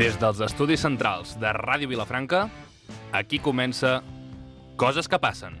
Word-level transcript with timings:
Des 0.00 0.14
dels 0.16 0.38
estudis 0.40 0.80
centrals 0.80 1.34
de 1.36 1.50
Ràdio 1.52 1.90
Vilafranca, 1.90 2.46
aquí 3.12 3.36
comença 3.36 3.98
Coses 4.80 5.04
que 5.04 5.18
passen. 5.20 5.58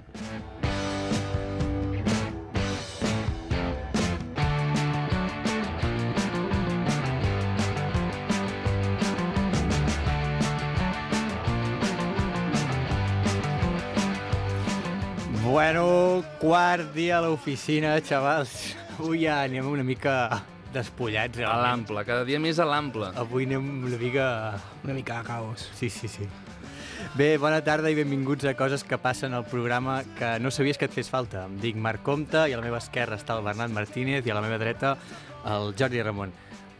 Bueno, 15.44 16.24
quart 16.40 16.94
dia 16.96 17.18
a 17.18 17.26
l'oficina, 17.26 17.98
xavals. 18.00 18.72
Avui 18.96 19.26
ja 19.26 19.42
anem 19.42 19.68
una 19.68 19.84
mica 19.84 20.40
despullats, 20.74 21.40
A 21.44 21.56
l'ample, 21.62 22.04
cada 22.06 22.24
dia 22.24 22.40
més 22.40 22.58
a 22.58 22.66
l'ample. 22.68 23.10
Avui 23.18 23.48
anem 23.48 23.66
una 23.88 23.98
mica... 24.00 24.28
Una 24.84 24.94
mica 24.96 25.20
de 25.20 25.28
caos. 25.28 25.68
Sí, 25.78 25.90
sí, 25.90 26.08
sí. 26.08 26.28
Bé, 27.16 27.38
bona 27.42 27.58
tarda 27.66 27.90
i 27.90 27.96
benvinguts 27.96 28.44
a 28.46 28.52
Coses 28.54 28.84
que 28.86 28.98
passen 29.00 29.34
al 29.34 29.46
programa 29.48 30.02
que 30.18 30.36
no 30.38 30.52
sabies 30.54 30.78
que 30.78 30.86
et 30.86 30.94
fes 30.94 31.08
falta. 31.10 31.46
Em 31.48 31.56
dic 31.62 31.78
Marc 31.80 32.04
Comte 32.06 32.44
i 32.46 32.54
a 32.54 32.60
la 32.60 32.66
meva 32.66 32.78
esquerra 32.78 33.18
està 33.18 33.34
el 33.38 33.42
Bernat 33.46 33.72
Martínez 33.74 34.26
i 34.26 34.30
a 34.30 34.36
la 34.36 34.44
meva 34.44 34.60
dreta 34.60 34.94
el 35.48 35.74
Jordi 35.78 36.04
Ramon. 36.06 36.30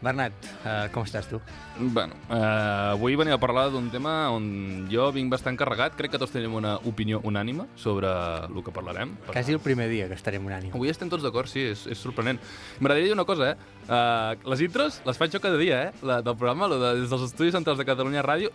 Bernat, 0.01 0.33
uh, 0.65 0.87
com 0.93 1.05
estàs 1.05 1.27
tu? 1.29 1.37
Bueno, 1.77 2.15
eh, 2.29 2.93
avui 2.93 3.15
venim 3.17 3.35
a 3.35 3.39
parlar 3.41 3.67
d'un 3.73 3.87
tema 3.93 4.31
on 4.33 4.87
jo 4.91 5.07
vinc 5.13 5.31
bastant 5.31 5.57
carregat. 5.57 5.93
Crec 5.97 6.15
que 6.15 6.19
tots 6.21 6.33
tenim 6.33 6.53
una 6.57 6.75
opinió 6.89 7.21
unànime 7.23 7.67
sobre 7.77 8.09
el 8.09 8.63
que 8.65 8.73
parlarem. 8.73 9.13
Per 9.27 9.35
Quasi 9.35 9.53
el 9.53 9.61
primer 9.61 9.87
dia 9.89 10.09
que 10.09 10.17
estarem 10.17 10.45
unànim. 10.45 10.73
Avui 10.73 10.89
estem 10.89 11.09
tots 11.09 11.23
d'acord, 11.25 11.49
sí, 11.49 11.63
és, 11.71 11.85
és 11.85 12.01
sorprenent. 12.01 12.41
M'agradaria 12.79 13.11
dir 13.11 13.15
una 13.15 13.25
cosa, 13.29 13.53
eh? 13.53 13.71
Uh, 13.85 14.49
les 14.49 14.65
intros 14.65 15.01
les 15.05 15.21
faig 15.21 15.33
jo 15.33 15.41
cada 15.43 15.61
dia, 15.61 15.83
eh? 15.87 15.93
La, 16.01 16.21
del 16.25 16.35
programa, 16.35 16.67
lo 16.67 16.81
de, 16.81 16.93
des 17.01 17.09
dels 17.13 17.29
Estudis 17.29 17.53
Centrals 17.57 17.79
de 17.81 17.87
Catalunya 17.87 18.25
Ràdio. 18.25 18.53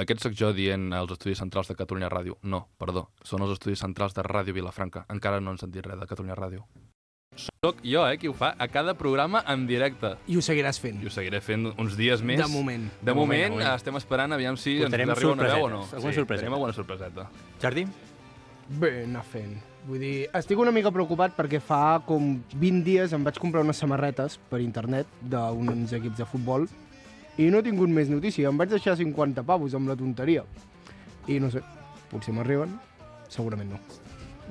Aquest 0.00 0.22
sóc 0.24 0.34
jo 0.34 0.50
dient 0.56 0.90
els 0.96 1.12
Estudis 1.12 1.38
Centrals 1.42 1.68
de 1.70 1.76
Catalunya 1.78 2.10
Ràdio. 2.10 2.38
No, 2.42 2.66
perdó, 2.80 3.10
són 3.22 3.44
els 3.46 3.58
Estudis 3.58 3.82
Centrals 3.84 4.16
de 4.16 4.24
Ràdio 4.26 4.56
Vilafranca. 4.56 5.04
Encara 5.12 5.42
no 5.44 5.52
han 5.52 5.60
sentit 5.60 5.86
res 5.86 6.00
de 6.00 6.08
Catalunya 6.08 6.38
Ràdio. 6.38 6.64
Soc 7.36 7.78
jo, 7.86 8.02
eh, 8.08 8.18
qui 8.18 8.26
ho 8.28 8.32
fa 8.34 8.54
a 8.58 8.66
cada 8.68 8.94
programa 8.98 9.44
en 9.46 9.66
directe. 9.66 10.16
I 10.26 10.36
ho 10.36 10.42
seguiràs 10.42 10.80
fent. 10.82 10.98
I 11.02 11.06
ho 11.06 11.12
seguiré 11.14 11.38
fent 11.40 11.68
uns 11.78 11.94
dies 11.96 12.22
més. 12.26 12.40
De 12.40 12.48
moment. 12.50 12.88
De, 13.00 13.06
De 13.06 13.14
moment, 13.14 13.38
moment, 13.38 13.44
de 13.54 13.58
moment. 13.60 13.74
estem 13.76 13.96
esperant, 13.96 14.32
aviam 14.34 14.56
si 14.58 14.80
ens 14.82 14.92
arriba 14.92 15.14
una 15.14 15.46
veu 15.46 15.64
o 15.64 15.68
no. 15.70 15.80
alguna 15.84 16.12
sí, 16.12 16.18
sorpreseta. 16.18 16.40
tenim 16.42 16.54
alguna 16.58 16.72
sorpreseta. 16.72 17.28
Jordi? 17.62 17.86
Bé, 18.80 19.04
anar 19.04 19.22
fent. 19.22 19.56
Vull 19.86 19.98
dir, 20.02 20.28
estic 20.36 20.58
una 20.58 20.72
mica 20.74 20.90
preocupat 20.92 21.36
perquè 21.38 21.60
fa 21.62 22.00
com 22.06 22.42
20 22.52 22.84
dies 22.84 23.12
em 23.16 23.24
vaig 23.24 23.38
comprar 23.38 23.62
unes 23.64 23.78
samarretes 23.80 24.36
per 24.50 24.60
internet 24.60 25.06
d'uns 25.22 25.92
equips 25.96 26.18
de 26.18 26.26
futbol 26.28 26.66
i 27.38 27.46
no 27.48 27.58
he 27.58 27.62
tingut 27.62 27.88
més 27.88 28.10
notícia. 28.10 28.48
Em 28.50 28.58
vaig 28.58 28.68
deixar 28.74 28.96
50 28.98 29.42
pavos 29.46 29.74
amb 29.74 29.88
la 29.88 29.96
tonteria. 29.96 30.44
I 31.28 31.38
no 31.40 31.48
sé, 31.50 31.62
potser 32.10 32.34
m'arriben, 32.34 32.74
segurament 33.28 33.70
no. 33.70 33.78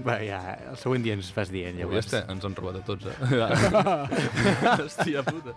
Bé, 0.05 0.16
ja, 0.30 0.39
el 0.72 0.78
següent 0.80 1.03
dia 1.03 1.16
ens 1.17 1.31
fas 1.36 1.52
dient, 1.52 1.75
llavors. 1.80 2.05
este, 2.05 2.23
ens 2.31 2.45
han 2.47 2.55
robat 2.55 2.80
a 2.80 2.83
tots, 2.88 3.09
eh? 3.11 3.16
Hòstia 4.86 5.25
puta. 5.28 5.55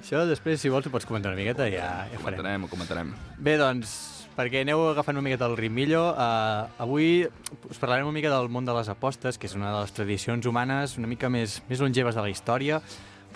Això 0.00 0.26
després, 0.28 0.60
si 0.60 0.72
vols, 0.72 0.86
ho 0.88 0.92
pots 0.92 1.06
comentar 1.08 1.32
una 1.32 1.38
miqueta 1.40 1.68
ja, 1.72 1.88
ja 2.10 2.20
farem. 2.20 2.40
Comentarem, 2.42 2.66
ho 2.66 2.70
comentarem. 2.72 3.14
Bé, 3.38 3.56
doncs, 3.60 3.94
perquè 4.36 4.62
aneu 4.66 4.82
agafant 4.90 5.16
una 5.16 5.24
miqueta 5.24 5.48
el 5.48 5.56
ritmillo, 5.58 6.02
uh, 6.12 6.68
avui 6.82 7.24
us 7.70 7.80
parlarem 7.80 8.08
una 8.08 8.16
mica 8.18 8.32
del 8.32 8.50
món 8.52 8.68
de 8.68 8.74
les 8.76 8.90
apostes, 8.92 9.38
que 9.40 9.48
és 9.48 9.56
una 9.56 9.72
de 9.72 9.84
les 9.84 9.94
tradicions 9.96 10.46
humanes 10.46 10.98
una 11.00 11.08
mica 11.10 11.30
més, 11.32 11.60
més 11.70 11.82
longeves 11.82 12.18
de 12.18 12.26
la 12.26 12.32
història. 12.32 12.80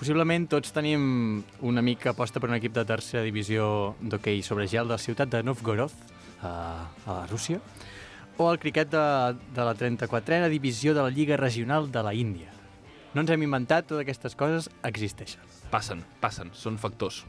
Possiblement 0.01 0.47
tots 0.49 0.73
tenim 0.73 1.43
una 1.67 1.85
mica 1.85 2.13
aposta 2.15 2.41
per 2.41 2.49
un 2.49 2.57
equip 2.57 2.77
de 2.77 2.87
tercera 2.89 3.25
divisió 3.25 3.95
d'hoquei 4.01 4.45
sobre 4.45 4.69
gel 4.69 4.89
de 4.89 4.97
la 4.97 5.01
ciutat 5.01 5.33
de 5.33 5.43
Novgorod, 5.45 5.93
uh, 6.43 6.47
a 6.47 7.15
la 7.15 7.25
Rússia, 7.31 7.61
o 8.41 8.49
el 8.49 8.59
criquet 8.59 8.89
de, 8.89 9.05
de 9.53 9.65
la 9.69 9.75
34a 9.77 10.49
divisió 10.49 10.95
de 10.97 11.03
la 11.05 11.13
Lliga 11.13 11.37
Regional 11.37 11.91
de 11.93 12.03
la 12.03 12.15
Índia. 12.17 12.49
No 13.13 13.21
ens 13.21 13.33
hem 13.35 13.43
inventat, 13.45 13.85
totes 13.91 14.07
aquestes 14.07 14.37
coses 14.39 14.71
existeixen. 14.87 15.45
Passen, 15.69 16.01
passen, 16.23 16.53
són 16.57 16.79
factors. 16.81 17.25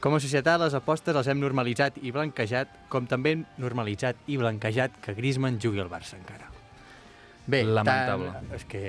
Com 0.00 0.16
a 0.16 0.20
societat, 0.22 0.60
les 0.62 0.76
apostes 0.78 1.16
les 1.16 1.28
hem 1.28 1.42
normalitzat 1.42 1.98
i 2.00 2.12
blanquejat, 2.14 2.72
com 2.92 3.08
també 3.10 3.34
hem 3.34 3.44
normalitzat 3.60 4.16
i 4.32 4.38
blanquejat 4.40 4.96
que 5.04 5.16
Griezmann 5.18 5.60
jugui 5.60 5.82
al 5.82 5.92
Barça 5.92 6.16
encara. 6.16 6.48
Bé, 7.46 7.62
Lamentable. 7.66 8.32
Tant, 8.38 8.56
és 8.56 8.66
que... 8.70 8.84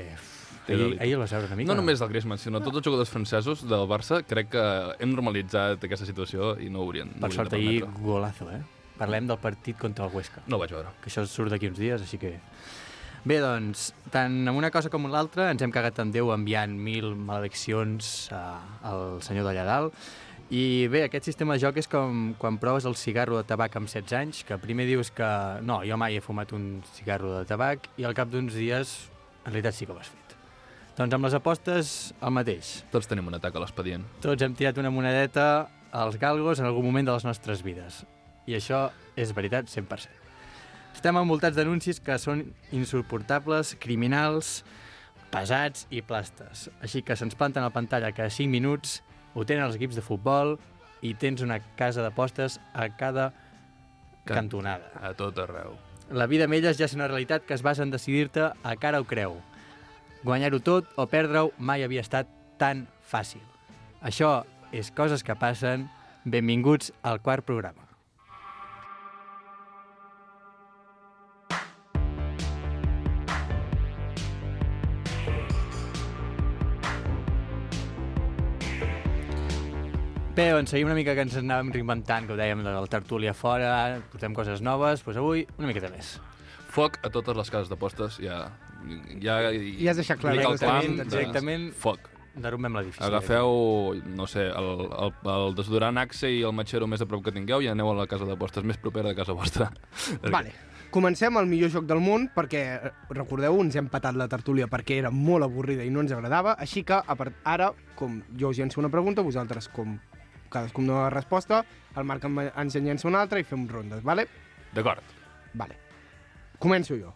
Ahir, 0.68 0.98
ahir 1.00 1.14
el 1.16 1.22
vas 1.22 1.32
veure 1.32 1.48
una 1.48 1.56
mica. 1.56 1.72
No 1.72 1.78
només 1.80 2.00
del 2.00 2.10
Griezmann, 2.12 2.40
sinó 2.40 2.60
tots 2.64 2.80
els 2.80 2.88
jugadors 2.88 3.12
francesos 3.12 3.68
del 3.68 3.86
Barça, 3.92 4.22
crec 4.28 4.52
que 4.56 4.66
hem 5.04 5.12
normalitzat 5.12 5.84
aquesta 5.88 6.08
situació 6.08 6.56
i 6.64 6.72
no 6.72 6.84
ho 6.84 6.88
haurien, 6.88 7.12
no 7.16 7.24
Per 7.24 7.32
haurien 7.32 7.44
sort, 7.44 7.60
ahir, 7.60 7.86
golazo, 8.04 8.52
eh? 8.56 8.64
Parlem 8.98 9.28
del 9.30 9.38
partit 9.38 9.78
contra 9.78 10.06
el 10.08 10.14
Huesca, 10.16 10.42
No 10.48 10.58
vaig 10.58 10.72
veure. 10.74 10.90
que 11.02 11.10
això 11.12 11.26
surt 11.28 11.52
d'aquí 11.54 11.70
uns 11.70 11.80
dies, 11.80 12.02
així 12.02 12.18
que... 12.18 12.40
Bé, 13.28 13.40
doncs, 13.44 13.90
tant 14.14 14.48
en 14.48 14.56
una 14.56 14.70
cosa 14.72 14.90
com 14.90 15.10
l'altra 15.12 15.50
ens 15.52 15.62
hem 15.62 15.72
cagat 15.74 16.00
en 16.00 16.12
Déu 16.14 16.30
enviant 16.32 16.72
mil 16.72 17.12
malediccions 17.16 18.30
a, 18.32 18.62
al 18.88 19.22
senyor 19.26 19.44
d'allà 19.50 19.66
dalt. 19.68 19.94
I 20.50 20.88
bé, 20.88 21.02
aquest 21.04 21.26
sistema 21.28 21.58
de 21.58 21.60
joc 21.60 21.76
és 21.82 21.90
com 21.92 22.30
quan 22.40 22.56
proves 22.62 22.86
el 22.88 22.96
cigarro 22.96 23.36
de 23.36 23.44
tabac 23.44 23.76
amb 23.76 23.90
16 23.92 24.14
anys, 24.16 24.44
que 24.48 24.56
primer 24.62 24.86
dius 24.88 25.12
que 25.12 25.28
no, 25.68 25.82
jo 25.84 25.98
mai 26.00 26.16
he 26.16 26.22
fumat 26.24 26.54
un 26.56 26.82
cigarro 26.96 27.34
de 27.40 27.44
tabac 27.50 27.90
i 28.00 28.06
al 28.08 28.16
cap 28.16 28.32
d'uns 28.32 28.56
dies 28.56 28.96
en 29.44 29.52
realitat 29.52 29.76
sí 29.76 29.86
que 29.86 29.92
ho 29.92 30.00
has 30.00 30.08
fet. 30.14 30.38
Doncs 30.98 31.14
amb 31.14 31.28
les 31.28 31.36
apostes 31.36 32.14
el 32.22 32.32
mateix. 32.32 32.78
Tots 32.94 33.12
tenim 33.12 33.28
un 33.28 33.36
atac 33.36 33.58
a 33.60 33.60
l'expedient. 33.66 34.08
Tots 34.24 34.42
hem 34.42 34.56
tirat 34.56 34.80
una 34.80 34.90
monedeta 34.90 35.68
als 35.92 36.16
galgos 36.22 36.62
en 36.64 36.66
algun 36.70 36.86
moment 36.88 37.06
de 37.12 37.18
les 37.18 37.28
nostres 37.28 37.60
vides. 37.66 38.06
I 38.48 38.56
això 38.58 38.88
és 39.20 39.34
veritat 39.36 39.68
100%. 39.70 40.08
Estem 40.98 41.18
envoltats 41.20 41.56
d'anuncis 41.58 42.00
que 42.02 42.16
són 42.18 42.46
insuportables, 42.74 43.76
criminals, 43.80 44.64
pesats 45.30 45.86
i 45.94 46.02
plastes. 46.02 46.70
Així 46.82 47.04
que 47.06 47.16
se'ns 47.20 47.36
planten 47.38 47.62
a 47.62 47.68
la 47.70 47.76
pantalla 47.76 48.14
cada 48.16 48.32
5 48.34 48.50
minuts, 48.50 49.02
ho 49.36 49.46
tenen 49.46 49.68
els 49.68 49.76
equips 49.78 50.00
de 50.00 50.02
futbol 50.06 50.56
i 51.06 51.14
tens 51.14 51.44
una 51.46 51.60
casa 51.78 52.02
d'apostes 52.02 52.58
a 52.74 52.88
cada 52.98 53.30
Can- 54.26 54.48
cantonada. 54.48 54.90
A 55.04 55.14
tot 55.14 55.38
arreu. 55.44 55.76
La 56.10 56.26
vida 56.26 56.48
amb 56.48 56.56
elles 56.56 56.80
ja 56.80 56.88
és 56.88 56.96
una 56.96 57.08
realitat 57.08 57.46
que 57.46 57.54
es 57.54 57.62
basa 57.62 57.84
en 57.84 57.92
decidir-te 57.92 58.48
a 58.64 58.76
cara 58.80 59.02
o 59.04 59.06
creu. 59.06 59.38
Guanyar-ho 60.24 60.60
tot 60.64 60.88
o 60.96 61.06
perdre-ho 61.08 61.52
mai 61.60 61.84
havia 61.84 62.02
estat 62.02 62.28
tan 62.58 62.88
fàcil. 63.04 63.44
Això 64.02 64.46
és 64.72 64.90
coses 64.92 65.24
que 65.24 65.36
passen. 65.36 65.90
Benvinguts 66.26 66.92
al 67.04 67.22
quart 67.22 67.46
programa. 67.46 67.87
Bé, 80.38 80.52
doncs 80.54 80.70
seguim 80.70 80.86
una 80.86 80.94
mica 80.94 81.16
que 81.18 81.24
ens 81.26 81.34
anàvem 81.40 81.72
reinventant, 81.74 82.28
que 82.28 82.36
ho 82.36 82.38
dèiem 82.38 82.60
del 82.62 82.86
tertúlia 82.94 83.32
fora, 83.34 83.72
portem 84.12 84.36
coses 84.38 84.60
noves, 84.62 85.02
doncs 85.02 85.18
avui 85.18 85.48
una 85.58 85.66
miqueta 85.72 85.90
més. 85.90 86.12
Foc 86.70 87.00
a 87.02 87.10
totes 87.10 87.40
les 87.40 87.50
cases 87.50 87.72
d'apostes, 87.72 88.20
ja... 88.22 88.44
Ja, 89.18 89.40
Ja 89.50 89.90
has 89.90 89.98
deixat 89.98 90.20
clar 90.22 90.36
directament, 90.36 90.92
clam 90.94 91.00
de- 91.00 91.08
directament. 91.10 91.64
Foc. 91.74 92.06
Derrumbem 92.38 92.78
l'edifici. 92.78 93.02
Agafeu, 93.02 93.96
no 94.14 94.28
sé, 94.30 94.44
el, 94.46 94.68
el, 94.86 95.16
el 95.34 95.58
desodorant 95.58 95.98
Axe 96.04 96.30
i 96.30 96.44
el 96.46 96.54
matxero 96.54 96.86
més 96.86 97.02
a 97.02 97.08
prop 97.10 97.24
que 97.26 97.34
tingueu 97.34 97.66
i 97.66 97.72
aneu 97.72 97.90
a 97.90 97.96
la 97.98 98.06
casa 98.12 98.28
d'apostes 98.30 98.62
més 98.62 98.78
propera 98.78 99.10
de 99.10 99.18
casa 99.18 99.34
vostra. 99.34 99.72
Vale. 100.36 100.54
Comencem 100.94 101.34
el 101.42 101.50
millor 101.50 101.74
joc 101.74 101.88
del 101.90 102.00
món 102.00 102.30
perquè, 102.36 102.62
eh, 102.78 102.92
recordeu, 103.10 103.58
ens 103.66 103.76
hem 103.82 103.90
patat 103.90 104.16
la 104.22 104.30
tertúlia 104.30 104.70
perquè 104.70 105.02
era 105.02 105.10
molt 105.10 105.50
avorrida 105.50 105.82
i 105.82 105.90
no 105.90 106.06
ens 106.06 106.14
agradava, 106.14 106.54
així 106.62 106.86
que 106.86 107.02
part, 107.18 107.42
ara, 107.44 107.72
com 107.98 108.22
jo 108.38 108.54
us 108.54 108.62
llenço 108.62 108.80
una 108.86 108.94
pregunta, 108.94 109.26
vosaltres 109.26 109.68
com 109.74 109.98
cadascun 110.50 110.88
dona 110.88 111.08
la 111.08 111.14
resposta, 111.14 111.64
el 111.96 112.04
Marc 112.06 112.26
em- 112.26 112.48
ens 112.50 112.76
en 112.76 112.86
llença 112.86 113.08
una 113.08 113.22
altra 113.22 113.40
i 113.40 113.44
fem 113.44 113.68
rondes, 113.68 114.04
vale? 114.04 114.28
D'acord. 114.74 115.04
Vale. 115.54 115.78
Començo 116.60 116.98
jo. 116.98 117.14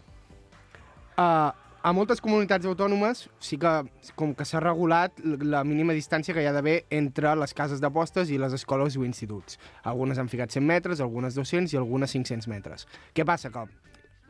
Uh, 1.18 1.52
a 1.82 1.92
moltes 1.98 2.22
comunitats 2.22 2.66
autònomes 2.70 3.24
sí 3.42 3.58
que 3.58 3.70
com 4.16 4.36
que 4.38 4.46
s'ha 4.46 4.60
regulat 4.62 5.18
la 5.24 5.64
mínima 5.66 5.96
distància 5.98 6.34
que 6.34 6.44
hi 6.44 6.50
ha 6.50 6.54
d'haver 6.54 6.84
entre 6.94 7.34
les 7.36 7.56
cases 7.58 7.82
d'apostes 7.82 8.30
i 8.30 8.38
les 8.38 8.54
escoles 8.54 8.98
o 8.98 9.06
instituts. 9.06 9.58
Algunes 9.84 10.22
han 10.22 10.30
ficat 10.30 10.54
100 10.54 10.66
metres, 10.66 11.02
algunes 11.02 11.34
200 11.36 11.74
i 11.74 11.80
algunes 11.82 12.14
500 12.14 12.48
metres. 12.48 12.86
Què 13.18 13.26
passa? 13.26 13.50
Que 13.50 13.66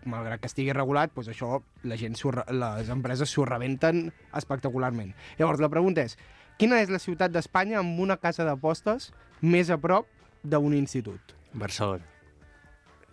malgrat 0.07 0.39
que 0.42 0.48
estigui 0.50 0.74
regulat, 0.74 1.12
doncs 1.13 1.27
això 1.30 1.59
la 1.83 1.98
gent 2.00 2.15
les 2.15 2.89
empreses 2.89 3.30
s'ho 3.30 3.45
rebenten 3.45 4.12
espectacularment. 4.33 5.13
Llavors, 5.38 5.59
la 5.59 5.69
pregunta 5.69 6.01
és, 6.01 6.18
quina 6.57 6.81
és 6.81 6.89
la 6.89 7.00
ciutat 7.00 7.31
d'Espanya 7.31 7.80
amb 7.80 8.00
una 8.00 8.18
casa 8.18 8.44
d'apostes 8.48 9.12
més 9.42 9.69
a 9.69 9.77
prop 9.77 10.07
d'un 10.44 10.74
institut? 10.74 11.36
Barcelona. 11.53 12.03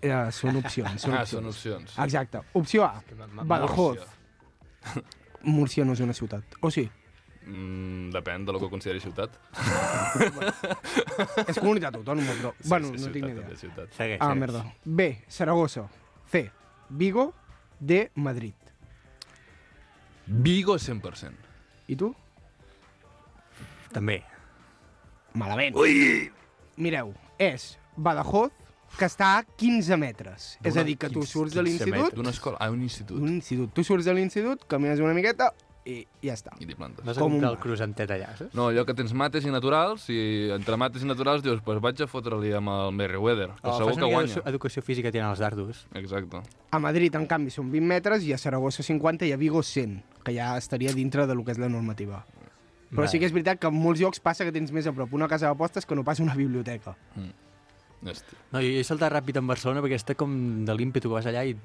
Eh, 0.01 0.31
són 0.31 0.57
opcions. 0.61 1.03
Són 1.03 1.15
Ah, 1.15 1.23
opcions. 1.23 1.31
són 1.31 1.47
opcions. 1.51 1.99
Exacte. 1.99 2.41
Opció 2.55 2.85
A, 2.85 3.03
Badajoz. 3.45 3.99
Múrcia. 5.43 5.85
No 5.85 5.93
és 5.93 6.01
una 6.01 6.13
ciutat. 6.15 6.45
O 6.61 6.71
sí? 6.71 6.89
Mm, 7.49 8.11
depèn 8.13 8.45
de 8.45 8.53
lo 8.53 8.61
que 8.61 8.69
consideri 8.69 9.01
ciutat. 9.01 9.31
És 11.49 11.59
comunitat 11.59 11.95
autònoma, 11.97 12.35
però... 12.39 12.53
bueno, 12.69 12.91
sí, 12.93 13.01
no 13.07 13.13
tinc 13.13 13.25
ni 13.25 13.33
ciutat, 13.33 13.47
idea. 13.47 13.57
ciutat. 13.57 13.93
Segueix, 13.97 14.21
Ah, 14.21 14.35
merda. 14.35 14.65
B, 14.85 15.25
Saragossa. 15.29 15.89
C, 16.31 16.51
Vigo. 16.91 17.33
D, 17.81 18.11
Madrid. 18.17 18.55
Vigo 20.27 20.75
100%. 20.79 21.33
I 21.89 21.97
tu? 21.97 22.15
També. 23.93 24.23
Malament. 25.35 25.77
Ui! 25.77 26.31
Mireu, 26.79 27.13
és 27.39 27.77
Badajoz, 27.97 28.51
que 28.99 29.05
està 29.07 29.35
a 29.39 29.45
15 29.45 29.97
metres. 30.01 30.57
És 30.65 30.77
a 30.79 30.85
dir, 30.87 30.97
que 30.97 31.11
tu 31.11 31.21
15 31.21 31.33
surts 31.33 31.55
de 31.55 31.63
15 31.63 31.69
l'institut, 31.87 32.15
D'una 32.17 32.31
escola, 32.31 32.57
ah, 32.61 32.71
un 32.71 32.83
institut. 32.83 33.19
d'un 33.19 33.29
institut, 33.37 33.73
tu 33.75 33.85
surts 33.85 34.05
de 34.07 34.15
l'institut, 34.15 34.65
camines 34.71 35.01
una 35.01 35.13
miqueta 35.15 35.51
i 35.89 36.03
ja 36.23 36.35
està. 36.35 36.53
I 36.61 36.67
t'hi 36.69 36.75
plantes. 36.77 37.05
Vas 37.05 37.17
a 37.17 37.21
Com 37.21 37.33
un 37.33 37.39
comprar 37.39 37.51
el 37.51 37.57
bar. 37.57 37.63
crucentet 37.65 38.11
allà, 38.11 38.31
saps? 38.37 38.55
No, 38.55 38.69
allò 38.71 38.85
que 38.87 38.95
tens 38.95 39.13
mates 39.17 39.45
i 39.45 39.51
naturals, 39.53 40.09
i 40.13 40.51
entre 40.55 40.77
mates 40.77 41.03
i 41.03 41.07
naturals 41.09 41.43
dius, 41.43 41.61
pues 41.65 41.81
vaig 41.81 42.01
a 42.03 42.07
fotre-li 42.07 42.53
amb 42.55 42.69
el 42.69 42.93
Merriweather, 42.93 43.51
que 43.61 43.69
Oh, 43.71 43.77
segur 43.79 43.95
que 43.97 44.05
guanya. 44.13 44.43
educació 44.47 44.83
física 44.83 45.11
tenen 45.13 45.31
els 45.31 45.39
dardos. 45.39 45.87
Exacte. 45.95 46.43
A 46.71 46.79
Madrid, 46.79 47.15
en 47.17 47.27
canvi, 47.27 47.51
són 47.51 47.71
20 47.73 47.87
metres 47.87 48.25
i 48.25 48.33
a 48.33 48.39
Saragossa 48.39 48.83
50 48.83 49.25
i 49.27 49.33
a 49.33 49.37
Vigo 49.37 49.63
100, 49.63 50.03
que 50.25 50.35
ja 50.35 50.57
estaria 50.59 50.93
dintre 50.93 51.27
de 51.27 51.35
lo 51.35 51.45
que 51.45 51.53
és 51.53 51.59
la 51.59 51.69
normativa. 51.69 52.25
Però 52.95 53.09
sí 53.11 53.21
que 53.21 53.29
és 53.29 53.35
veritat 53.35 53.61
que 53.61 53.69
en 53.69 53.77
molts 53.77 54.01
llocs 54.01 54.23
passa 54.25 54.47
que 54.47 54.55
tens 54.55 54.73
més 54.73 54.87
a 54.89 54.95
prop 54.97 55.13
una 55.17 55.29
casa 55.29 55.51
d'apostes 55.51 55.85
que 55.87 55.97
no 55.99 56.05
pas 56.07 56.21
una 56.25 56.37
biblioteca. 56.39 56.97
Hòstia. 57.99 58.39
No, 58.53 58.63
jo 58.63 58.79
he 58.79 58.85
saltat 58.87 59.13
ràpid 59.13 59.41
en 59.41 59.49
Barcelona 59.51 59.83
perquè 59.85 59.99
està 59.99 60.15
com 60.17 60.33
de 60.65 60.77
l'ímpetu 60.77 61.11
que 61.11 61.19
vas 61.19 61.27
allà 61.29 61.43
i 61.49 61.57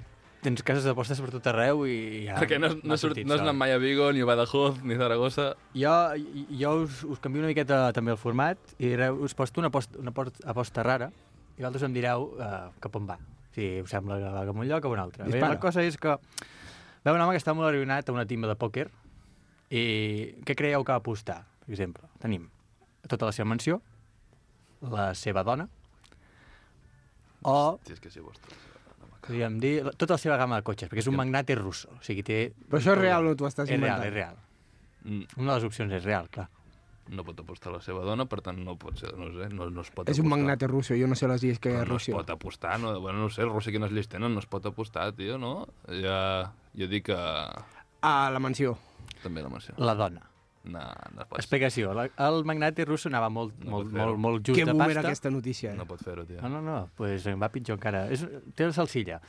tens 0.43 0.63
cases 0.65 0.83
d'apostes 0.83 1.21
per 1.23 1.31
tot 1.31 1.45
arreu 1.53 1.85
i 1.87 1.97
ja... 2.27 2.37
Perquè 2.41 2.59
no, 2.59 2.73
no, 2.75 2.97
surt, 2.97 3.13
sortit 3.13 3.27
no 3.29 3.37
has 3.37 3.43
anat 3.45 3.55
mai 3.55 3.71
a 3.71 3.79
Vigo, 3.81 4.09
ni 4.11 4.23
a 4.23 4.27
Badajoz, 4.27 4.81
ni 4.83 4.97
a 4.97 4.99
Zaragoza. 4.99 5.53
Jo, 5.77 5.93
jo 6.51 6.73
us, 6.83 7.03
us 7.07 7.21
canvio 7.23 7.43
una 7.43 7.53
miqueta 7.53 7.85
també 7.95 8.13
el 8.15 8.19
format 8.19 8.73
i 8.79 8.91
us 9.23 9.37
posto 9.39 9.63
una 9.63 9.71
aposta, 9.71 10.01
una 10.01 10.11
aposta, 10.11 10.43
aposta 10.51 10.83
rara 10.83 11.13
i 11.53 11.61
vosaltres 11.61 11.85
em 11.87 11.95
direu 11.95 12.33
uh, 12.33 12.65
cap 12.83 12.99
on 12.99 13.07
va. 13.07 13.19
Si 13.53 13.69
us 13.83 13.93
sembla 13.93 14.17
que 14.19 14.33
va 14.33 14.43
cap 14.49 14.57
a 14.57 14.65
un 14.65 14.67
lloc 14.67 14.89
o 14.89 14.91
a 14.91 14.97
un 14.97 15.05
altre. 15.05 15.27
Bé, 15.27 15.37
Dispara. 15.37 15.55
la 15.55 15.61
cosa 15.61 15.85
és 15.85 15.95
que 16.01 16.17
veu 17.05 17.15
un 17.15 17.23
home 17.23 17.37
que 17.37 17.41
està 17.41 17.55
molt 17.55 17.69
arruïnat 17.69 18.09
a 18.09 18.15
una 18.15 18.25
timba 18.27 18.49
de 18.51 18.57
pòquer 18.59 18.89
i 19.73 19.83
què 20.45 20.53
creieu 20.59 20.83
que 20.85 20.93
va 20.93 20.99
apostar? 21.01 21.39
Per 21.65 21.71
exemple, 21.73 22.05
tenim 22.21 22.45
tota 23.09 23.25
la 23.29 23.33
seva 23.35 23.47
mansió, 23.49 23.79
la 24.83 25.13
seva 25.17 25.43
dona, 25.47 25.65
o, 27.43 27.79
Sí, 27.87 27.93
és 27.93 27.99
que 27.99 28.09
sí, 28.11 28.21
vostre. 28.23 28.55
podríem 29.23 29.57
dir, 29.59 29.77
tota 29.97 30.15
la 30.15 30.17
seva 30.21 30.37
gamma 30.39 30.57
de 30.59 30.63
cotxes, 30.67 30.89
perquè 30.91 30.99
és 31.03 31.07
un 31.11 31.15
magnate 31.15 31.55
russo. 31.55 31.89
O 31.97 32.01
sigui, 32.03 32.23
té... 32.27 32.51
Però 32.69 32.79
això 32.79 32.91
és 32.95 32.99
real 32.99 33.27
o 33.27 33.35
t'ho 33.39 33.47
estàs 33.47 33.69
És 33.69 33.79
real, 33.79 34.03
inventant? 34.03 34.07
és 34.09 34.13
real. 34.13 34.35
Mm, 35.03 35.23
Una 35.41 35.53
de 35.53 35.57
les 35.59 35.67
opcions 35.67 35.91
és 35.99 36.03
real, 36.03 36.27
clar. 36.31 36.49
no 37.11 37.23
pot 37.27 37.39
apostar 37.39 37.71
la 37.73 37.81
seva 37.83 37.99
dona, 38.07 38.23
per 38.31 38.39
tant 38.41 38.61
no 38.63 38.77
pot 38.79 38.95
ser, 38.99 39.09
no 39.19 39.25
sé, 39.35 39.49
no, 39.51 39.65
no 39.69 39.81
es 39.83 39.89
pot 39.91 40.07
És 40.07 40.15
apostar. 40.15 40.23
un 40.23 40.29
magnate 40.29 40.67
russo, 40.71 40.95
jo 40.95 41.07
no 41.07 41.15
sé 41.19 41.27
les 41.27 41.41
lleis 41.43 41.59
que 41.59 41.69
hi 41.69 41.73
ha 41.75 41.81
a 41.81 41.83
Però 41.83 41.89
no 41.89 41.95
es 41.97 41.99
Rússia. 42.07 42.15
pot 42.15 42.29
apostar, 42.31 42.77
no, 42.79 42.93
bueno, 43.01 43.19
no 43.19 43.29
sé, 43.29 43.43
Rússia 43.43 43.73
quines 43.75 43.91
lleis 43.91 44.07
tenen, 44.07 44.31
no 44.33 44.39
es 44.39 44.45
pot 44.47 44.65
apostar, 44.65 45.11
tio, 45.13 45.37
no? 45.37 45.67
Ja, 45.89 46.53
jo 46.79 46.87
dic 46.87 47.03
que 47.09 47.17
A 48.03 48.29
la 48.33 48.39
mansió. 48.43 48.75
també 49.23 49.41
la 49.41 49.49
menció. 49.49 49.73
La 49.79 49.95
dona. 49.95 50.21
No, 50.63 50.79
no 50.79 51.21
es 51.23 51.27
pot, 51.27 51.39
Explicació. 51.41 51.91
La, 51.95 52.05
el 52.27 52.45
magnate 52.47 52.85
russo 52.87 53.09
anava 53.09 53.27
molt, 53.31 53.57
No 53.63 53.71
molt, 53.77 53.89
molt, 53.91 54.17
molt 54.19 54.45
just 54.47 54.57
Que 54.59 54.63
de 54.65 54.73
pasta. 54.75 54.91
era 54.93 55.01
aquesta 55.09 55.29
notícia, 55.31 55.71
eh? 55.73 55.75
no 55.75 55.85
pot 55.87 55.99
fer-ho, 56.03 56.23
tio. 56.27 56.39
No, 56.41 56.47
no, 56.49 56.61
no, 56.63 56.89
pues 56.95 57.25
em 57.27 57.39
va 57.41 57.49
pitjor 57.51 57.75
encara. 57.75 58.05
És, 58.11 58.23
té 58.55 58.67
la 58.67 58.71
salsilla. 58.75 59.19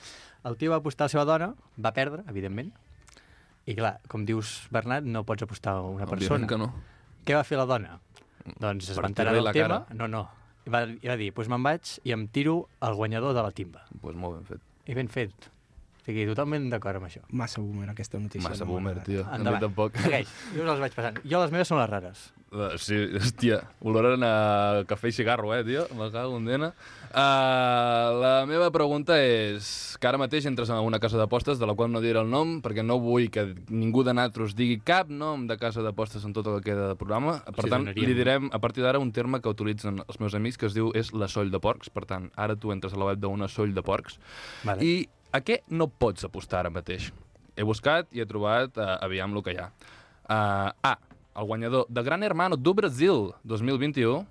El 0.47 0.57
tio 0.61 0.71
va 0.71 0.79
apostar 0.79 1.07
a 1.07 1.09
la 1.09 1.15
seva 1.15 1.25
dona, 1.27 1.49
va 1.79 1.93
perdre, 1.97 2.23
evidentment, 2.31 2.71
i 3.67 3.75
clar, 3.75 3.97
com 4.13 4.27
dius, 4.29 4.69
Bernat, 4.71 5.07
no 5.09 5.25
pots 5.27 5.43
apostar 5.47 5.79
a 5.81 5.83
una 5.83 6.07
persona. 6.07 6.45
Òbviament 6.45 6.51
que 6.51 6.59
no. 6.61 6.71
Què 7.25 7.35
va 7.39 7.43
fer 7.49 7.59
la 7.59 7.67
dona? 7.67 7.99
Doncs 8.61 8.91
es 8.93 8.99
va 9.01 9.09
enterar 9.09 9.33
del 9.35 9.51
tema. 9.53 9.81
cara. 9.87 9.97
No, 9.97 10.07
no. 10.07 10.27
I 10.67 10.71
va, 10.71 10.85
i 10.87 11.09
va 11.09 11.17
dir, 11.17 11.31
doncs 11.33 11.37
pues 11.41 11.49
me'n 11.53 11.65
vaig 11.65 11.95
i 12.05 12.13
em 12.15 12.27
tiro 12.29 12.69
al 12.81 12.95
guanyador 12.95 13.35
de 13.37 13.43
la 13.43 13.51
timba. 13.57 13.87
Doncs 13.91 14.03
pues 14.03 14.17
molt 14.17 14.37
ben 14.39 14.45
fet. 14.53 14.61
I 14.87 14.95
ben 14.95 15.09
fet. 15.09 15.51
O 16.05 16.07
sigui, 16.07 16.27
totalment 16.29 16.67
d'acord 16.69 16.99
amb 17.01 17.07
això. 17.09 17.23
Massa 17.33 17.63
boomer, 17.65 17.87
aquesta 17.89 18.19
notícia. 18.21 18.45
Massa 18.47 18.67
no 18.67 18.73
boomer, 18.75 18.99
tio. 19.07 19.23
A 19.25 19.31
mi 19.39 19.39
Endavant. 19.39 19.63
tampoc. 19.63 19.97
Segueix. 19.97 20.29
Jo 20.53 20.61
us 20.61 20.69
les 20.69 20.81
vaig 20.83 20.93
passant. 20.99 21.21
Jo 21.25 21.41
les 21.41 21.51
meves 21.55 21.69
són 21.73 21.79
les 21.81 21.89
rares. 21.89 22.25
Uh, 22.53 22.77
Sí, 22.79 22.95
hòstia, 23.17 23.63
oloren 23.83 24.23
a 24.23 24.85
cafè 24.87 25.09
i 25.09 25.13
cigarro, 25.17 25.55
eh, 25.57 25.65
tio? 25.65 25.87
Me 25.97 26.11
cago 26.13 26.37
en 26.37 26.45
dena. 26.45 26.69
Uh, 27.09 28.21
la 28.21 28.33
meva 28.47 28.69
pregunta 28.75 29.17
és 29.23 29.97
que 30.03 30.09
ara 30.11 30.19
mateix 30.21 30.45
entres 30.51 30.69
a 30.75 30.81
una 30.85 30.99
casa 31.01 31.17
d'apostes 31.17 31.59
de 31.61 31.67
la 31.67 31.75
qual 31.79 31.91
no 31.91 32.03
diré 32.05 32.21
el 32.21 32.29
nom 32.31 32.57
perquè 32.63 32.85
no 32.85 32.99
vull 33.01 33.31
que 33.33 33.47
ningú 33.71 34.03
de 34.05 34.13
nosaltres 34.13 34.55
digui 34.59 34.81
cap 34.85 35.09
nom 35.09 35.47
de 35.49 35.57
casa 35.57 35.81
d'apostes 35.87 36.25
en 36.29 36.35
tot 36.37 36.47
el 36.51 36.59
que 36.61 36.73
queda 36.73 36.89
de 36.93 36.97
programa. 37.01 37.39
Per 37.47 37.65
Sí, 37.65 37.71
tant, 37.71 37.87
donaríem. 37.87 38.09
li 38.11 38.15
direm 38.19 38.51
a 38.53 38.59
partir 38.61 38.85
d'ara 38.85 38.99
un 39.01 39.11
terme 39.13 39.41
que 39.41 39.49
utilitzen 39.49 40.03
els 40.07 40.21
meus 40.21 40.35
amics 40.35 40.59
que 40.59 40.67
es 40.67 40.75
diu 40.77 40.93
és 40.95 41.15
la 41.15 41.29
soll 41.29 41.51
de 41.51 41.61
porcs. 41.63 41.89
Per 41.89 42.05
tant, 42.05 42.31
ara 42.37 42.57
tu 42.57 42.73
entres 42.73 42.93
a 42.93 42.99
la 43.01 43.07
web 43.13 43.19
d'una 43.25 43.49
soll 43.49 43.73
de 43.75 43.83
porcs 43.83 44.19
Vale. 44.65 44.83
i 44.85 45.09
a 45.35 45.43
què 45.43 45.61
no 45.75 45.89
pots 45.91 46.27
apostar 46.27 46.63
ara 46.63 46.71
mateix? 46.71 47.11
He 47.59 47.67
buscat 47.67 48.07
i 48.15 48.23
he 48.23 48.29
trobat, 48.29 48.79
uh, 48.79 48.95
aviam 49.03 49.35
el 49.35 49.43
que 49.43 49.55
hi 49.55 49.61
ha. 49.63 49.73
Uh, 50.25 50.71
A. 50.95 50.95
El 51.35 51.49
guanyador 51.51 51.89
de 51.91 52.03
Gran 52.07 52.23
Hermano 52.23 52.57
do 52.57 52.75
Brasil 52.75 53.33
2021. 53.43 54.23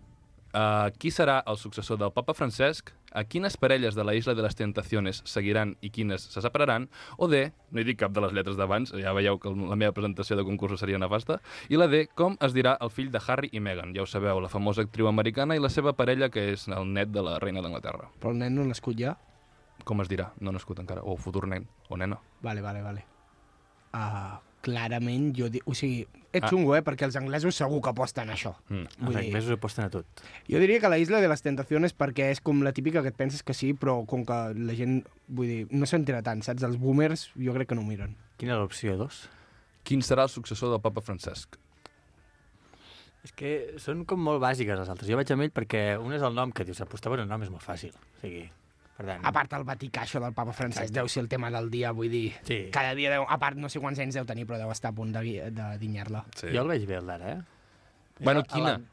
Uh, 0.53 0.94
qui 1.01 1.09
serà 1.09 1.39
el 1.50 1.57
successor 1.57 1.97
del 1.97 2.11
papa 2.13 2.35
Francesc? 2.38 2.91
A 3.11 3.23
quines 3.25 3.57
parelles 3.57 3.95
de 3.97 4.03
la 4.05 4.13
Isla 4.13 4.35
de 4.38 4.44
les 4.45 4.55
Tentaciones 4.55 5.23
seguiran 5.25 5.73
i 5.81 5.89
quines 5.89 6.27
se 6.29 6.44
separaran? 6.45 6.85
O 7.17 7.27
D, 7.27 7.47
no 7.73 7.81
hi 7.81 7.88
dic 7.88 8.00
cap 8.03 8.13
de 8.13 8.21
les 8.21 8.35
lletres 8.38 8.55
d'abans, 8.59 8.94
ja 8.94 9.15
veieu 9.17 9.41
que 9.41 9.50
la 9.50 9.75
meva 9.75 9.95
presentació 9.97 10.38
de 10.38 10.45
concurs 10.45 10.79
seria 10.79 11.01
nefasta. 11.01 11.39
I 11.73 11.81
la 11.81 11.89
D, 11.89 12.05
com 12.13 12.38
es 12.39 12.53
dirà 12.53 12.77
el 12.85 12.94
fill 12.94 13.09
de 13.11 13.21
Harry 13.25 13.50
i 13.51 13.59
Meghan? 13.65 13.97
Ja 13.97 14.05
ho 14.05 14.09
sabeu, 14.09 14.39
la 14.45 14.53
famosa 14.53 14.85
actriu 14.85 15.09
americana 15.09 15.57
i 15.57 15.61
la 15.63 15.73
seva 15.73 15.97
parella, 15.97 16.29
que 16.29 16.51
és 16.53 16.69
el 16.69 16.85
net 16.94 17.09
de 17.11 17.25
la 17.25 17.39
reina 17.41 17.65
d'Anglaterra. 17.65 18.13
Però 18.21 18.31
el 18.31 18.41
nen 18.45 18.53
no 18.61 18.69
nascut 18.69 19.01
ja? 19.01 19.17
Com 19.83 20.01
es 20.01 20.09
dirà? 20.09 20.31
No 20.39 20.51
nascut 20.56 20.80
encara. 20.80 21.01
O 21.03 21.18
futur 21.18 21.47
nen. 21.47 21.68
O 21.89 21.97
nena. 21.97 22.19
Vale, 22.41 22.62
vale, 22.62 22.81
vale. 22.81 23.06
Uh, 23.94 24.38
clarament, 24.63 25.33
jo... 25.38 25.50
Di... 25.51 25.59
O 25.65 25.74
sigui, 25.75 26.06
ets 26.31 26.45
Ah. 26.45 26.50
xungo, 26.50 26.71
eh? 26.75 26.81
Perquè 26.81 27.03
els 27.06 27.15
anglesos 27.19 27.56
segur 27.59 27.81
que 27.83 27.91
aposten 27.91 28.30
a 28.31 28.33
això. 28.33 28.56
Mm. 28.69 28.88
Els 28.88 28.97
Vull 29.03 29.18
dir, 29.19 29.25
anglesos 29.27 29.51
aposten 29.57 29.85
a 29.85 29.89
tot. 29.94 30.24
jo 30.50 30.59
diria 30.63 30.80
que 30.80 30.89
la 30.89 30.97
Isla 30.97 31.19
de 31.21 31.27
les 31.30 31.44
Tentaciones 31.45 31.94
perquè 31.95 32.31
és 32.31 32.41
com 32.41 32.63
la 32.63 32.71
típica 32.74 33.03
que 33.03 33.12
et 33.12 33.15
penses 33.19 33.44
que 33.44 33.53
sí, 33.53 33.74
però 33.74 34.06
com 34.07 34.24
que 34.25 34.39
la 34.56 34.74
gent, 34.74 35.03
vull 35.27 35.47
dir, 35.51 35.68
no 35.71 35.86
s'entera 35.86 36.24
tant, 36.24 36.41
saps? 36.41 36.63
Els 36.63 36.77
boomers 36.79 37.27
jo 37.36 37.53
crec 37.53 37.69
que 37.69 37.75
no 37.75 37.81
ho 37.84 37.86
miren. 37.91 38.15
Quina 38.38 38.53
era 38.55 38.62
l'opció 38.63 38.96
2? 38.98 39.19
Quin 39.84 40.01
serà 40.01 40.24
el 40.24 40.29
successor 40.31 40.72
del 40.72 40.81
papa 40.81 41.01
Francesc? 41.03 41.60
És 43.24 43.31
que 43.31 43.75
són 43.79 44.01
com 44.07 44.19
molt 44.19 44.41
bàsiques 44.43 44.75
les 44.79 44.89
altres. 44.89 45.07
Jo 45.07 45.15
vaig 45.19 45.29
amb 45.31 45.46
ell 45.46 45.51
perquè 45.55 45.84
un 46.01 46.12
és 46.15 46.22
el 46.25 46.34
nom 46.36 46.51
que 46.51 46.65
dius, 46.67 46.81
apostar 46.84 47.12
per 47.13 47.22
un 47.24 47.29
nom 47.29 47.43
és 47.46 47.51
molt 47.51 47.63
fàcil. 47.63 47.93
O 47.93 48.19
sigui, 48.24 48.50
per 48.97 49.05
tant... 49.07 49.25
A 49.25 49.31
part, 49.33 49.53
el 49.57 49.63
Vaticà, 49.65 50.03
això 50.05 50.19
del 50.21 50.33
papa 50.38 50.53
Francesc, 50.53 50.93
deu 50.93 51.07
ser 51.09 51.23
el 51.23 51.29
tema 51.31 51.50
del 51.53 51.69
dia, 51.73 51.91
vull 51.91 52.09
dir... 52.13 52.27
Sí. 52.45 52.67
Cada 52.73 52.93
dia 52.95 53.12
deu... 53.15 53.25
A 53.27 53.38
part, 53.41 53.57
no 53.57 53.69
sé 53.69 53.81
quants 53.81 54.00
anys 54.00 54.15
deu 54.19 54.25
tenir, 54.29 54.45
però 54.50 54.59
deu 54.62 54.71
estar 54.73 54.91
a 54.93 54.95
punt 54.95 55.12
de, 55.15 55.23
de 55.51 55.69
dinyar-la. 55.81 56.25
Sí. 56.35 56.50
Jo 56.53 56.62
el 56.65 56.73
veig 56.75 56.85
bé, 56.89 57.00
el 57.01 57.07
d'ara, 57.09 57.38
eh? 57.38 57.41
Bueno, 58.23 58.43
quina? 58.43 58.75
el- 58.77 58.89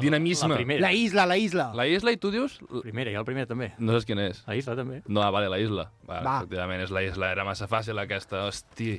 Dinamisme. 0.00 0.48
La 0.48 0.56
primera. 0.56 0.80
La 0.80 0.92
isla, 0.94 1.26
la 1.26 1.36
isla! 1.36 1.64
La 1.74 1.86
isla 1.90 2.12
i 2.14 2.16
tu 2.22 2.30
dius... 2.30 2.60
La 2.70 2.80
primera, 2.84 3.10
i 3.10 3.16
el 3.18 3.24
primer 3.26 3.44
també. 3.50 3.72
No 3.82 3.92
saps 3.96 4.06
quina 4.06 4.28
és. 4.30 4.44
La 4.46 4.54
isla 4.54 4.76
també. 4.78 5.00
No, 5.10 5.20
ah, 5.24 5.32
vale, 5.34 5.48
la 5.50 5.58
isla. 5.58 5.88
Va, 6.06 6.20
Va. 6.22 6.34
efectivament, 6.44 6.84
és 6.86 6.92
la 6.94 7.02
isla. 7.02 7.32
Era 7.34 7.44
massa 7.44 7.66
fàcil 7.66 7.98
aquesta, 7.98 8.44
hosti. 8.46 8.92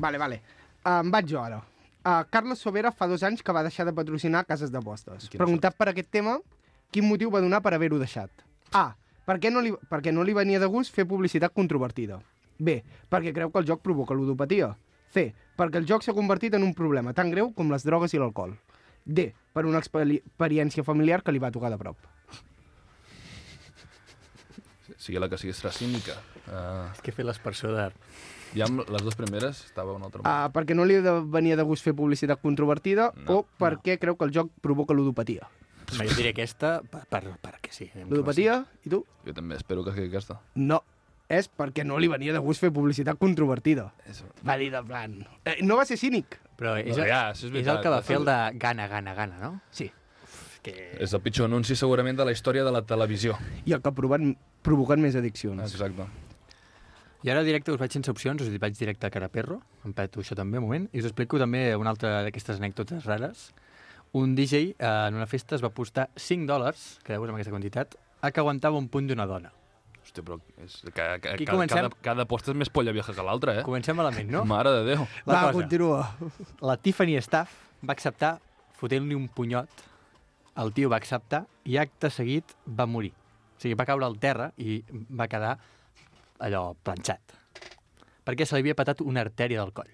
Vale, 0.00 0.18
vale. 0.18 0.40
Uh, 0.80 1.00
em 1.02 1.10
vaig 1.12 1.28
jo 1.28 1.42
ara. 1.42 1.60
Uh, 2.06 2.22
Carlos 2.30 2.60
Sobera 2.62 2.88
fa 2.94 3.08
dos 3.10 3.22
anys 3.26 3.42
que 3.44 3.52
va 3.52 3.62
deixar 3.66 3.84
de 3.84 3.92
patrocinar 3.92 4.44
cases 4.48 4.72
d'apostes. 4.72 5.28
Preguntat 5.36 5.76
per 5.76 5.90
aquest 5.92 6.08
tema, 6.14 6.38
quin 6.94 7.04
motiu 7.04 7.28
va 7.34 7.42
donar 7.44 7.60
per 7.64 7.74
haver-ho 7.76 7.98
deixat? 8.00 8.30
A. 8.72 8.94
Per 9.26 9.36
què 9.42 9.50
no 9.50 9.60
li, 9.64 9.72
perquè 9.90 10.12
no 10.14 10.22
li 10.24 10.32
venia 10.36 10.60
de 10.62 10.68
gust 10.70 10.94
fer 10.94 11.04
publicitat 11.08 11.52
controvertida. 11.54 12.20
B. 12.58 12.78
Perquè 13.10 13.34
creu 13.34 13.50
que 13.52 13.58
el 13.60 13.66
joc 13.68 13.82
provoca 13.84 14.14
ludopatia. 14.14 14.70
C. 15.12 15.32
Perquè 15.58 15.80
el 15.82 15.86
joc 15.88 16.04
s'ha 16.06 16.14
convertit 16.16 16.54
en 16.54 16.62
un 16.64 16.74
problema 16.74 17.12
tan 17.16 17.30
greu 17.34 17.50
com 17.56 17.70
les 17.72 17.84
drogues 17.84 18.14
i 18.14 18.20
l'alcohol. 18.22 18.54
D. 19.04 19.32
Per 19.52 19.66
una 19.66 19.80
experi- 19.82 20.20
experiència 20.22 20.84
familiar 20.84 21.22
que 21.22 21.34
li 21.34 21.42
va 21.42 21.50
tocar 21.54 21.70
de 21.74 21.78
prop. 21.78 21.98
Sigui 24.96 25.18
la 25.20 25.28
que 25.28 25.38
sigui, 25.38 25.52
serà 25.54 25.72
cínica. 25.74 26.14
Uh, 26.46 26.86
És 26.94 27.02
que 27.02 27.10
he 27.10 27.14
fet 27.14 27.26
l'esperçó 27.26 27.72
de... 27.74 27.88
ja 28.56 28.66
amb 28.68 28.84
les 28.88 29.02
dues 29.02 29.16
primeres 29.18 29.64
estava 29.66 29.92
un 29.96 30.02
altre... 30.06 30.22
Uh, 30.22 30.46
perquè 30.54 30.74
no 30.78 30.86
li 30.86 30.96
venia 31.02 31.58
de 31.58 31.64
gust 31.66 31.84
fer 31.84 31.92
publicitat 31.98 32.40
controvertida 32.42 33.10
No, 33.26 33.40
o 33.42 33.46
perquè 33.60 33.98
creu 33.98 34.16
que 34.16 34.24
el 34.28 34.32
joc 34.34 34.50
provoca 34.62 34.94
ludopatia. 34.94 35.48
No, 35.94 36.02
jo 36.02 36.16
diré 36.18 36.32
aquesta 36.34 36.80
per, 36.82 37.04
per, 37.10 37.22
perquè 37.42 37.70
sí. 37.72 37.86
Ludopatia? 38.08 38.58
I 38.84 38.92
tu? 38.92 39.04
Jo 39.26 39.34
també 39.36 39.58
espero 39.60 39.84
que 39.86 39.94
sigui 39.94 40.10
aquesta. 40.10 40.40
No, 40.58 40.80
és 41.30 41.48
perquè 41.50 41.84
no 41.86 41.98
li 42.02 42.10
venia 42.10 42.34
de 42.34 42.42
gust 42.42 42.62
fer 42.62 42.72
publicitat 42.74 43.18
controvertida. 43.22 43.88
És... 44.10 44.24
Va 44.46 44.58
dir 44.58 44.72
de 44.74 44.82
plan... 44.86 45.14
Eh, 45.44 45.58
no 45.66 45.78
va 45.78 45.86
ser 45.86 45.98
cínic? 46.00 46.38
Però 46.58 46.74
és, 46.80 46.96
No, 46.96 47.06
ja, 47.06 47.30
és 47.34 47.44
és 47.44 47.70
el 47.70 47.80
que 47.84 47.92
va 47.92 48.02
fer 48.06 48.18
el 48.20 48.26
de 48.26 48.36
gana, 48.62 48.86
gana, 48.90 49.14
gana, 49.14 49.38
no? 49.42 49.52
Sí. 49.70 49.90
Que... 50.66 50.74
És 51.02 51.12
el 51.14 51.22
pitjor 51.22 51.50
anunci 51.50 51.76
segurament 51.78 52.18
de 52.18 52.26
la 52.26 52.34
història 52.34 52.64
de 52.66 52.72
la 52.74 52.82
televisió. 52.86 53.36
I 53.66 53.76
el 53.76 53.82
que 53.82 53.92
ha 53.92 53.94
provat, 53.94 54.24
provocat 54.66 55.02
més 55.02 55.18
addiccions. 55.18 55.62
Exacte. 55.66 56.06
I 57.26 57.30
ara 57.32 57.42
directe 57.42 57.72
us 57.74 57.78
vaig 57.80 57.90
sense 57.90 58.10
opcions, 58.12 58.42
us 58.42 58.58
vaig 58.62 58.76
directe 58.78 59.08
a 59.08 59.10
Caraperro, 59.10 59.60
em 59.86 59.94
peto 59.96 60.22
això 60.22 60.36
també 60.38 60.60
un 60.60 60.66
moment, 60.68 60.84
i 60.92 61.00
us 61.02 61.08
explico 61.08 61.40
també 61.42 61.68
una 61.74 61.90
altra 61.90 62.20
d'aquestes 62.26 62.60
anècdotes 62.62 63.06
rares. 63.08 63.48
Un 64.12 64.34
DJ 64.34 64.74
eh, 64.78 64.86
en 65.08 65.14
una 65.14 65.26
festa 65.26 65.56
es 65.56 65.62
va 65.64 65.68
apostar 65.72 66.08
5 66.16 66.46
dòlars, 66.48 66.86
quedeu-vos 67.04 67.28
amb 67.30 67.36
aquesta 67.38 67.52
quantitat, 67.52 67.96
a 68.22 68.30
que 68.32 68.40
aguantava 68.40 68.78
un 68.80 68.88
punt 68.88 69.08
d'una 69.10 69.26
dona. 69.28 69.50
Hòstia, 70.06 70.22
però 70.22 70.38
és, 70.62 70.78
que, 70.86 70.92
que, 70.94 71.32
Aquí 71.34 71.44
cada, 71.44 71.56
comencem. 71.56 71.76
cada, 71.82 71.90
cada 72.02 72.24
posta 72.30 72.52
és 72.54 72.56
més 72.56 72.70
polla 72.70 72.92
vieja 72.94 73.12
que 73.12 73.24
l'altra, 73.26 73.58
eh? 73.60 73.64
Comencem 73.66 73.96
malament, 73.98 74.30
no? 74.30 74.44
Mare 74.54 74.70
de 74.78 74.84
Déu. 74.92 75.04
La 75.26 75.32
Va, 75.34 75.40
cosa. 75.48 75.52
continua. 75.58 76.00
La 76.62 76.76
Tiffany 76.78 77.16
Staff 77.20 77.52
va 77.84 77.92
acceptar 77.96 78.36
fotent-li 78.78 79.16
un 79.18 79.26
punyot, 79.28 79.82
el 80.62 80.72
tio 80.72 80.88
va 80.88 80.96
acceptar 81.02 81.42
i 81.68 81.76
acte 81.82 82.08
seguit 82.14 82.54
va 82.64 82.86
morir. 82.88 83.12
O 83.56 83.60
sigui, 83.60 83.74
va 83.76 83.84
caure 83.88 84.06
al 84.06 84.16
terra 84.22 84.50
i 84.56 84.78
va 85.16 85.26
quedar 85.28 85.56
allò 86.44 86.70
planxat. 86.84 87.34
Perquè 88.26 88.46
se 88.46 88.56
li 88.56 88.64
havia 88.64 88.76
patat 88.78 89.02
una 89.04 89.20
artèria 89.26 89.60
del 89.60 89.72
coll. 89.76 89.92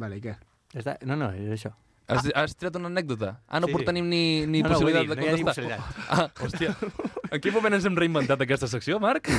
Vale, 0.00 0.16
i 0.16 0.24
què? 0.24 0.34
Ja 0.72 0.80
està? 0.80 0.96
No, 1.08 1.16
no, 1.20 1.30
és 1.36 1.52
això. 1.58 1.74
Has, 2.18 2.28
has 2.34 2.54
tret 2.58 2.76
una 2.78 2.90
anècdota? 2.90 3.34
Ah, 3.48 3.60
no 3.62 3.68
Sí, 3.70 3.84
tenim 3.86 4.08
ni, 4.10 4.22
ni 4.46 4.62
no, 4.62 4.68
no, 4.68 4.74
possibilitat 4.74 5.06
dir, 5.06 5.10
de 5.10 5.16
no 5.16 5.22
hi 5.22 5.28
ha 5.28 5.36
ni 5.36 5.44
contestar. 5.46 5.78
possibilitat. 5.78 6.02
Ah, 6.12 6.28
hòstia. 6.42 7.30
En 7.32 7.40
quin 7.40 7.54
moment 7.56 7.74
ens 7.78 7.86
hem 7.88 7.96
reinventat 7.96 8.44
aquesta 8.44 8.68
secció, 8.68 8.98
Marc? 9.02 9.30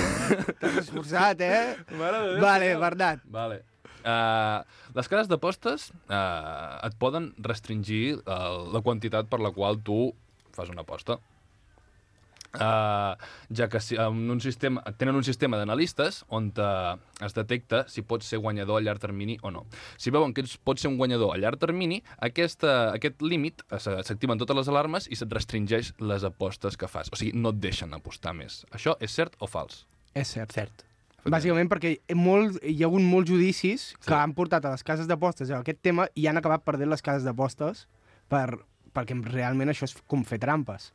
T'has 0.60 0.80
esforçat, 0.84 1.42
eh? 1.46 1.75
Mare 2.00 2.24
de 2.34 2.42
Vale, 2.42 2.72
Bernat. 2.82 3.22
Vale. 3.30 3.62
Uh, 4.03 4.60
les 4.98 5.08
cases 5.08 5.30
d'apostes 5.32 5.86
uh, 6.12 6.80
et 6.84 6.96
poden 7.00 7.30
restringir 7.39 8.18
uh, 8.25 8.65
la 8.74 8.82
quantitat 8.84 9.30
per 9.32 9.39
la 9.39 9.53
qual 9.56 9.77
tu 9.80 10.10
fas 10.58 10.68
una 10.74 10.84
aposta. 10.84 11.20
Uh, 12.53 13.17
ja 13.50 13.65
que 13.67 13.79
si, 13.81 13.95
en 13.98 14.29
un 14.29 14.38
sistema, 14.39 14.83
tenen 15.01 15.15
un 15.17 15.24
sistema 15.25 15.57
d'analistes 15.57 16.19
on 16.29 16.51
te, 16.53 16.65
es 17.25 17.33
detecta 17.33 17.79
si 17.89 18.03
pots 18.05 18.27
ser 18.29 18.38
guanyador 18.43 18.77
a 18.77 18.83
llarg 18.86 19.01
termini 19.01 19.39
o 19.41 19.50
no. 19.50 19.63
Si 19.98 20.13
veuen 20.13 20.36
que 20.38 20.43
ets, 20.45 20.60
pots 20.62 20.83
ser 20.86 20.91
un 20.91 21.00
guanyador 21.00 21.33
a 21.33 21.39
llarg 21.41 21.57
termini, 21.57 22.03
aquesta, 22.22 22.91
aquest 22.93 23.22
límit 23.25 23.63
eh, 23.72 23.79
se- 23.81 23.95
s'activen 24.05 24.38
totes 24.38 24.55
les 24.60 24.69
alarmes 24.69 25.10
i 25.10 25.17
se't 25.17 25.33
restringeix 25.33 25.93
les 26.05 26.24
apostes 26.29 26.77
que 26.77 26.88
fas. 26.88 27.10
O 27.10 27.17
sigui, 27.17 27.33
no 27.33 27.50
et 27.55 27.62
deixen 27.63 27.93
apostar 27.98 28.36
més. 28.38 28.62
Això 28.72 28.93
és 29.01 29.10
cert 29.17 29.33
o 29.41 29.50
fals? 29.50 29.88
És 30.13 30.36
cert. 30.38 30.53
Cert. 30.53 30.86
Bàsicament 31.25 31.69
perquè 31.72 31.95
molt, 32.19 32.57
hi 32.62 32.83
ha 32.83 32.89
hagut 32.89 33.01
molts 33.01 33.31
judicis 33.31 33.93
que 34.05 34.13
han 34.13 34.33
portat 34.38 34.65
a 34.67 34.75
les 34.75 34.83
cases 34.86 35.07
d'apostes 35.10 35.50
a 35.50 35.62
aquest 35.63 35.79
tema 35.81 36.05
i 36.19 36.27
han 36.27 36.38
acabat 36.38 36.62
perdent 36.67 36.91
les 36.91 37.01
cases 37.01 37.24
d'apostes 37.25 37.88
per, 38.29 38.60
perquè 38.93 39.15
realment 39.31 39.72
això 39.72 39.88
és 39.89 39.95
com 40.05 40.22
fer 40.27 40.38
trampes. 40.43 40.91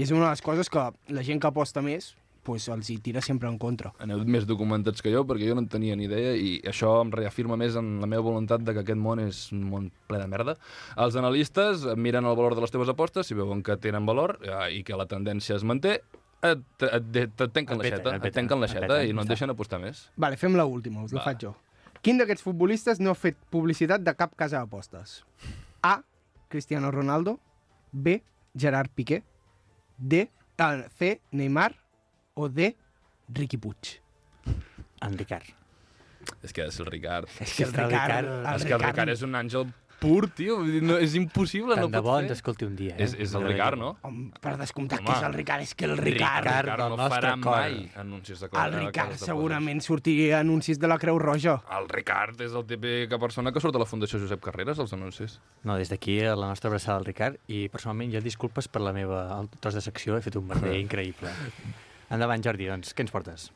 I 0.00 0.06
és 0.06 0.10
una 0.14 0.30
de 0.30 0.32
les 0.32 0.40
coses 0.40 0.70
que 0.72 0.80
la 1.12 1.22
gent 1.26 1.40
que 1.42 1.48
aposta 1.50 1.82
més 1.84 2.14
pues, 2.46 2.68
els 2.72 2.88
hi 2.88 2.96
tira 3.04 3.20
sempre 3.20 3.50
en 3.52 3.58
contra. 3.60 3.90
Aneu 4.00 4.22
més 4.24 4.46
documentats 4.48 5.04
que 5.04 5.12
jo, 5.12 5.26
perquè 5.28 5.50
jo 5.50 5.56
no 5.58 5.60
en 5.60 5.68
tenia 5.68 5.96
ni 5.98 6.06
idea 6.08 6.30
i 6.40 6.54
això 6.70 6.94
em 7.02 7.10
reafirma 7.12 7.58
més 7.60 7.76
en 7.76 7.98
la 8.00 8.08
meva 8.08 8.24
voluntat 8.30 8.64
de 8.64 8.72
que 8.72 8.80
aquest 8.80 8.98
món 9.00 9.20
és 9.20 9.42
un 9.52 9.66
món 9.68 9.90
ple 10.08 10.22
de 10.22 10.28
merda. 10.32 10.56
Els 11.04 11.18
analistes 11.20 11.84
miren 12.00 12.24
el 12.24 12.38
valor 12.38 12.56
de 12.56 12.64
les 12.64 12.72
teves 12.72 12.88
apostes, 12.88 13.28
si 13.28 13.36
veuen 13.36 13.60
que 13.66 13.76
tenen 13.76 14.08
valor 14.08 14.38
eh, 14.40 14.70
i 14.78 14.82
que 14.88 14.96
la 14.96 15.04
tendència 15.10 15.58
es 15.60 15.66
manté, 15.68 15.98
et, 16.40 16.64
et, 16.80 17.16
et, 17.20 17.44
et 17.44 17.52
tanquen 17.52 17.82
la 17.82 17.92
xeta, 17.92 18.16
et 18.16 18.32
tanquen 18.32 18.64
la 18.64 18.70
et 18.70 18.78
xeta 18.78 19.02
i 19.04 19.12
no 19.12 19.26
et 19.26 19.34
deixen 19.34 19.52
apostar 19.52 19.82
més. 19.82 20.06
Vale, 20.16 20.40
fem 20.40 20.56
l'última, 20.56 21.04
us 21.04 21.12
la 21.12 21.26
faig 21.26 21.44
jo. 21.44 21.52
Quin 22.00 22.16
d'aquests 22.16 22.46
futbolistes 22.46 23.04
no 23.04 23.12
ha 23.12 23.18
fet 23.18 23.36
publicitat 23.52 24.00
de 24.00 24.16
cap 24.16 24.32
casa 24.40 24.62
d'apostes? 24.62 25.18
A. 25.84 25.98
Cristiano 26.48 26.88
Ronaldo. 26.90 27.36
B. 27.92 28.22
Gerard 28.56 28.88
Piqué. 28.96 29.20
D. 30.00 30.28
eh, 30.58 30.88
C. 30.98 31.20
Neymar. 31.32 31.74
O 32.34 32.48
D. 32.48 32.74
Riqui 33.34 33.58
Puig. 33.58 34.00
En 35.02 35.16
Ricard. 35.18 35.44
És 36.42 36.52
que 36.52 36.62
de 36.64 36.70
ser 36.72 36.84
el 36.84 36.90
Ricard. 36.92 37.28
És 37.40 37.54
que 37.56 37.64
el 37.64 37.70
Està 37.70 37.84
el 37.84 37.90
Ricard... 37.92 38.26
Ricard- 38.28 38.56
és 38.56 38.64
que 38.64 38.74
el 38.76 38.82
Ricard 38.84 39.12
és 39.14 39.22
un 39.26 39.34
àngel 39.38 39.70
pur, 40.00 40.26
tio. 40.34 40.58
No, 40.82 40.96
és 40.98 41.14
impossible, 41.18 41.76
Tant 41.76 41.86
no 41.86 41.90
de 41.92 42.00
bo 42.04 42.14
ens 42.18 42.32
escolti 42.34 42.66
un 42.66 42.74
dia. 42.78 42.94
Eh? 42.96 43.04
És, 43.06 43.14
és 43.26 43.34
el 43.36 43.44
Ricard, 43.46 43.78
no? 43.78 43.90
Home, 44.08 44.30
per 44.40 44.54
descomptat 44.58 45.00
Home. 45.02 45.10
que 45.10 45.18
és 45.18 45.26
el 45.28 45.36
Ricard, 45.36 45.66
és 45.66 45.74
que 45.76 45.86
el 45.86 45.96
Ricard... 45.98 46.46
Ricard. 46.48 46.70
Ricard 46.70 46.96
no 46.96 47.08
farà 47.12 47.34
cor. 47.36 47.58
mai 47.60 47.76
anuncis 48.00 48.40
de 48.40 48.48
El 48.50 48.74
de 48.74 48.80
Ricard 48.86 49.16
segurament 49.20 49.84
sortiria 49.84 50.40
anuncis 50.40 50.80
de 50.80 50.88
la 50.90 50.98
Creu 50.98 51.20
Roja. 51.20 51.58
El 51.78 51.88
Ricard 51.92 52.40
és 52.40 52.56
el 52.56 52.64
típica 52.66 53.20
persona 53.22 53.52
que 53.52 53.60
surt 53.60 53.76
a 53.76 53.84
la 53.84 53.88
Fundació 53.92 54.18
Josep 54.24 54.40
Carreras, 54.48 54.80
als 54.80 54.96
anuncis. 54.96 55.38
No, 55.62 55.76
des 55.76 55.92
d'aquí 55.92 56.18
la 56.24 56.48
nostra 56.48 56.72
abraçada 56.72 56.98
al 56.98 57.04
Ricard 57.06 57.36
i 57.52 57.68
personalment 57.68 58.12
ja 58.16 58.24
disculpes 58.24 58.66
per 58.68 58.80
la 58.82 58.92
meva 58.96 59.26
el 59.38 59.52
tros 59.60 59.76
de 59.76 59.84
secció, 59.84 60.16
he 60.16 60.24
fet 60.24 60.36
un 60.40 60.48
merder 60.48 60.76
increïble. 60.84 61.30
Endavant, 62.10 62.42
Jordi, 62.42 62.66
doncs, 62.66 62.94
què 62.96 63.04
ens 63.06 63.12
portes? 63.14 63.50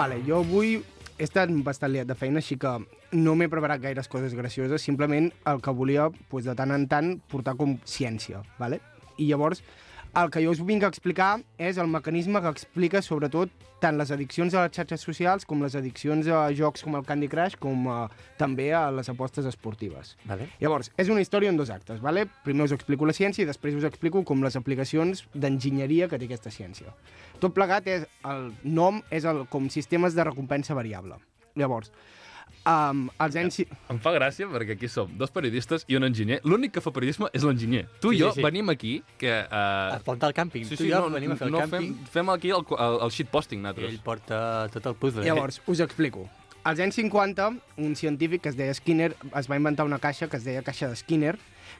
Vale, 0.00 0.22
jo 0.24 0.38
avui 0.40 0.78
he 1.20 1.24
estat 1.26 1.50
bastant 1.60 1.90
liat 1.92 2.08
de 2.08 2.14
feina, 2.16 2.40
així 2.40 2.56
que 2.56 2.70
no 3.12 3.34
m'he 3.36 3.50
preparat 3.52 3.82
gaires 3.82 4.06
coses 4.08 4.32
gracioses, 4.32 4.80
simplement 4.80 5.26
el 5.50 5.58
que 5.60 5.74
volia, 5.76 6.06
pues, 6.32 6.46
de 6.48 6.54
tant 6.56 6.72
en 6.72 6.86
tant, 6.88 7.10
portar 7.28 7.52
com 7.58 7.74
ciència, 7.84 8.40
vale? 8.56 8.78
I 9.20 9.26
llavors, 9.28 9.60
el 10.16 10.30
que 10.30 10.42
jo 10.42 10.50
us 10.50 10.60
vinc 10.66 10.84
a 10.84 10.90
explicar 10.90 11.38
és 11.58 11.78
el 11.78 11.90
mecanisme 11.90 12.40
que 12.42 12.50
explica, 12.50 13.02
sobretot, 13.02 13.52
tant 13.80 13.96
les 13.96 14.10
addiccions 14.12 14.54
a 14.54 14.66
les 14.66 14.74
xarxes 14.76 15.04
socials 15.06 15.46
com 15.48 15.62
les 15.64 15.76
addiccions 15.78 16.28
a 16.28 16.42
jocs 16.56 16.84
com 16.84 16.98
el 16.98 17.06
Candy 17.08 17.30
Crush, 17.32 17.56
com 17.60 17.86
uh, 17.88 18.08
també 18.40 18.70
a 18.76 18.82
les 18.92 19.08
apostes 19.12 19.48
esportives. 19.48 20.16
Vale? 20.28 20.50
Llavors, 20.60 20.90
és 21.00 21.08
una 21.12 21.22
història 21.24 21.52
en 21.52 21.60
dos 21.60 21.72
actes, 21.72 22.02
¿vale? 22.04 22.26
primer 22.44 22.66
us 22.66 22.76
explico 22.76 23.08
la 23.08 23.16
ciència 23.16 23.44
i 23.44 23.48
després 23.48 23.78
us 23.78 23.88
explico 23.88 24.24
com 24.26 24.44
les 24.44 24.58
aplicacions 24.60 25.24
d'enginyeria 25.32 26.10
que 26.10 26.20
té 26.20 26.28
aquesta 26.28 26.52
ciència. 26.52 26.92
Tot 27.40 27.56
plegat, 27.56 27.88
és, 27.88 28.06
el 28.28 28.50
nom 28.64 29.00
és 29.10 29.24
el, 29.24 29.46
com 29.48 29.70
sistemes 29.72 30.18
de 30.18 30.26
recompensa 30.28 30.76
variable. 30.76 31.16
Llavors, 31.58 31.94
um, 32.66 33.06
els 33.20 33.36
anys... 33.40 33.60
Em 33.90 33.98
fa 34.02 34.12
gràcia 34.14 34.48
perquè 34.50 34.76
aquí 34.76 34.88
som 34.90 35.10
dos 35.18 35.30
periodistes 35.34 35.84
i 35.88 35.96
un 35.98 36.04
enginyer. 36.06 36.40
L'únic 36.44 36.74
que 36.76 36.82
fa 36.84 36.92
periodisme 36.94 37.30
és 37.36 37.44
l'enginyer. 37.46 37.86
Tu 38.00 38.10
Sí, 38.12 38.18
i 38.18 38.20
jo 38.22 38.30
sí, 38.32 38.40
sí. 38.40 38.44
venim 38.46 38.68
aquí 38.72 39.02
que... 39.18 39.32
A 39.50 39.96
Uh, 40.00 40.02
plantar 40.04 40.28
el 40.30 40.34
càmping. 40.34 40.64
sí, 40.66 40.76
tu 40.76 40.84
sí, 40.84 40.88
i 40.88 40.92
jo 40.92 41.00
no, 41.08 41.14
venim 41.14 41.32
a 41.32 41.36
fer 41.36 41.48
el 41.48 41.52
no 41.54 41.60
càmping. 41.64 41.94
fem, 41.94 42.10
fem 42.18 42.30
aquí 42.34 42.50
el, 42.50 42.64
el, 42.78 42.98
el 43.06 43.10
shitposting, 43.14 43.62
nosaltres. 43.62 43.90
Ell 43.94 44.00
porta 44.04 44.68
tot 44.74 44.86
el 44.86 44.94
puzzle. 44.94 45.24
Llavors, 45.24 45.60
us 45.66 45.80
explico. 45.80 46.28
Als 46.62 46.80
anys 46.84 46.98
50, 47.00 47.46
un 47.80 47.94
científic 47.96 48.42
que 48.44 48.50
es 48.52 48.56
deia 48.58 48.74
Skinner 48.76 49.14
es 49.38 49.48
va 49.48 49.56
inventar 49.56 49.86
una 49.88 49.98
caixa 49.98 50.28
que 50.28 50.36
es 50.36 50.44
deia 50.44 50.62
caixa 50.62 50.88
de 50.90 50.96
Skinner, 50.96 51.38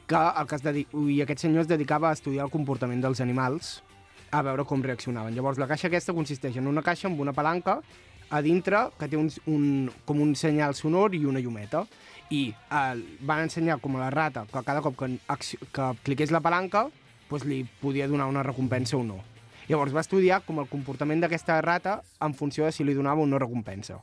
que, 0.08 0.16
el 0.16 0.46
que 0.48 0.56
es 0.56 0.62
dedi... 0.64 0.86
i 1.12 1.20
aquest 1.20 1.42
senyor 1.44 1.66
es 1.66 1.68
dedicava 1.68 2.08
a 2.08 2.16
estudiar 2.16 2.46
el 2.46 2.50
comportament 2.50 3.02
dels 3.04 3.20
animals, 3.20 3.82
a 4.32 4.40
veure 4.46 4.64
com 4.64 4.80
reaccionaven. 4.82 5.34
Llavors, 5.34 5.58
la 5.58 5.66
caixa 5.68 5.88
aquesta 5.90 6.14
consisteix 6.16 6.56
en 6.56 6.66
una 6.70 6.82
caixa 6.86 7.08
amb 7.10 7.20
una 7.20 7.32
palanca 7.36 7.80
a 8.30 8.40
dintre 8.42 8.86
que 8.98 9.08
té 9.10 9.18
un, 9.18 9.28
un, 9.50 9.90
com 10.06 10.20
un 10.22 10.34
senyal 10.38 10.76
sonor 10.78 11.14
i 11.18 11.24
una 11.26 11.42
llumeta. 11.42 11.84
I 12.30 12.46
eh, 12.54 13.02
van 13.26 13.44
ensenyar 13.46 13.80
com 13.82 13.96
a 13.98 14.04
la 14.04 14.10
rata 14.14 14.46
que 14.50 14.62
cada 14.66 14.82
cop 14.84 14.96
que, 14.98 15.10
que 15.26 15.88
cliqués 16.06 16.30
la 16.30 16.42
palanca 16.42 16.86
doncs 17.30 17.46
li 17.46 17.64
podia 17.82 18.08
donar 18.10 18.28
una 18.30 18.42
recompensa 18.46 18.96
o 18.98 19.04
no. 19.06 19.20
Llavors 19.70 19.94
va 19.94 20.02
estudiar 20.02 20.40
com 20.42 20.58
el 20.58 20.66
comportament 20.70 21.20
d'aquesta 21.22 21.60
rata 21.62 22.00
en 22.22 22.34
funció 22.34 22.66
de 22.66 22.72
si 22.74 22.86
li 22.86 22.94
donava 22.94 23.22
o 23.22 23.26
no 23.26 23.38
recompensa. 23.38 24.00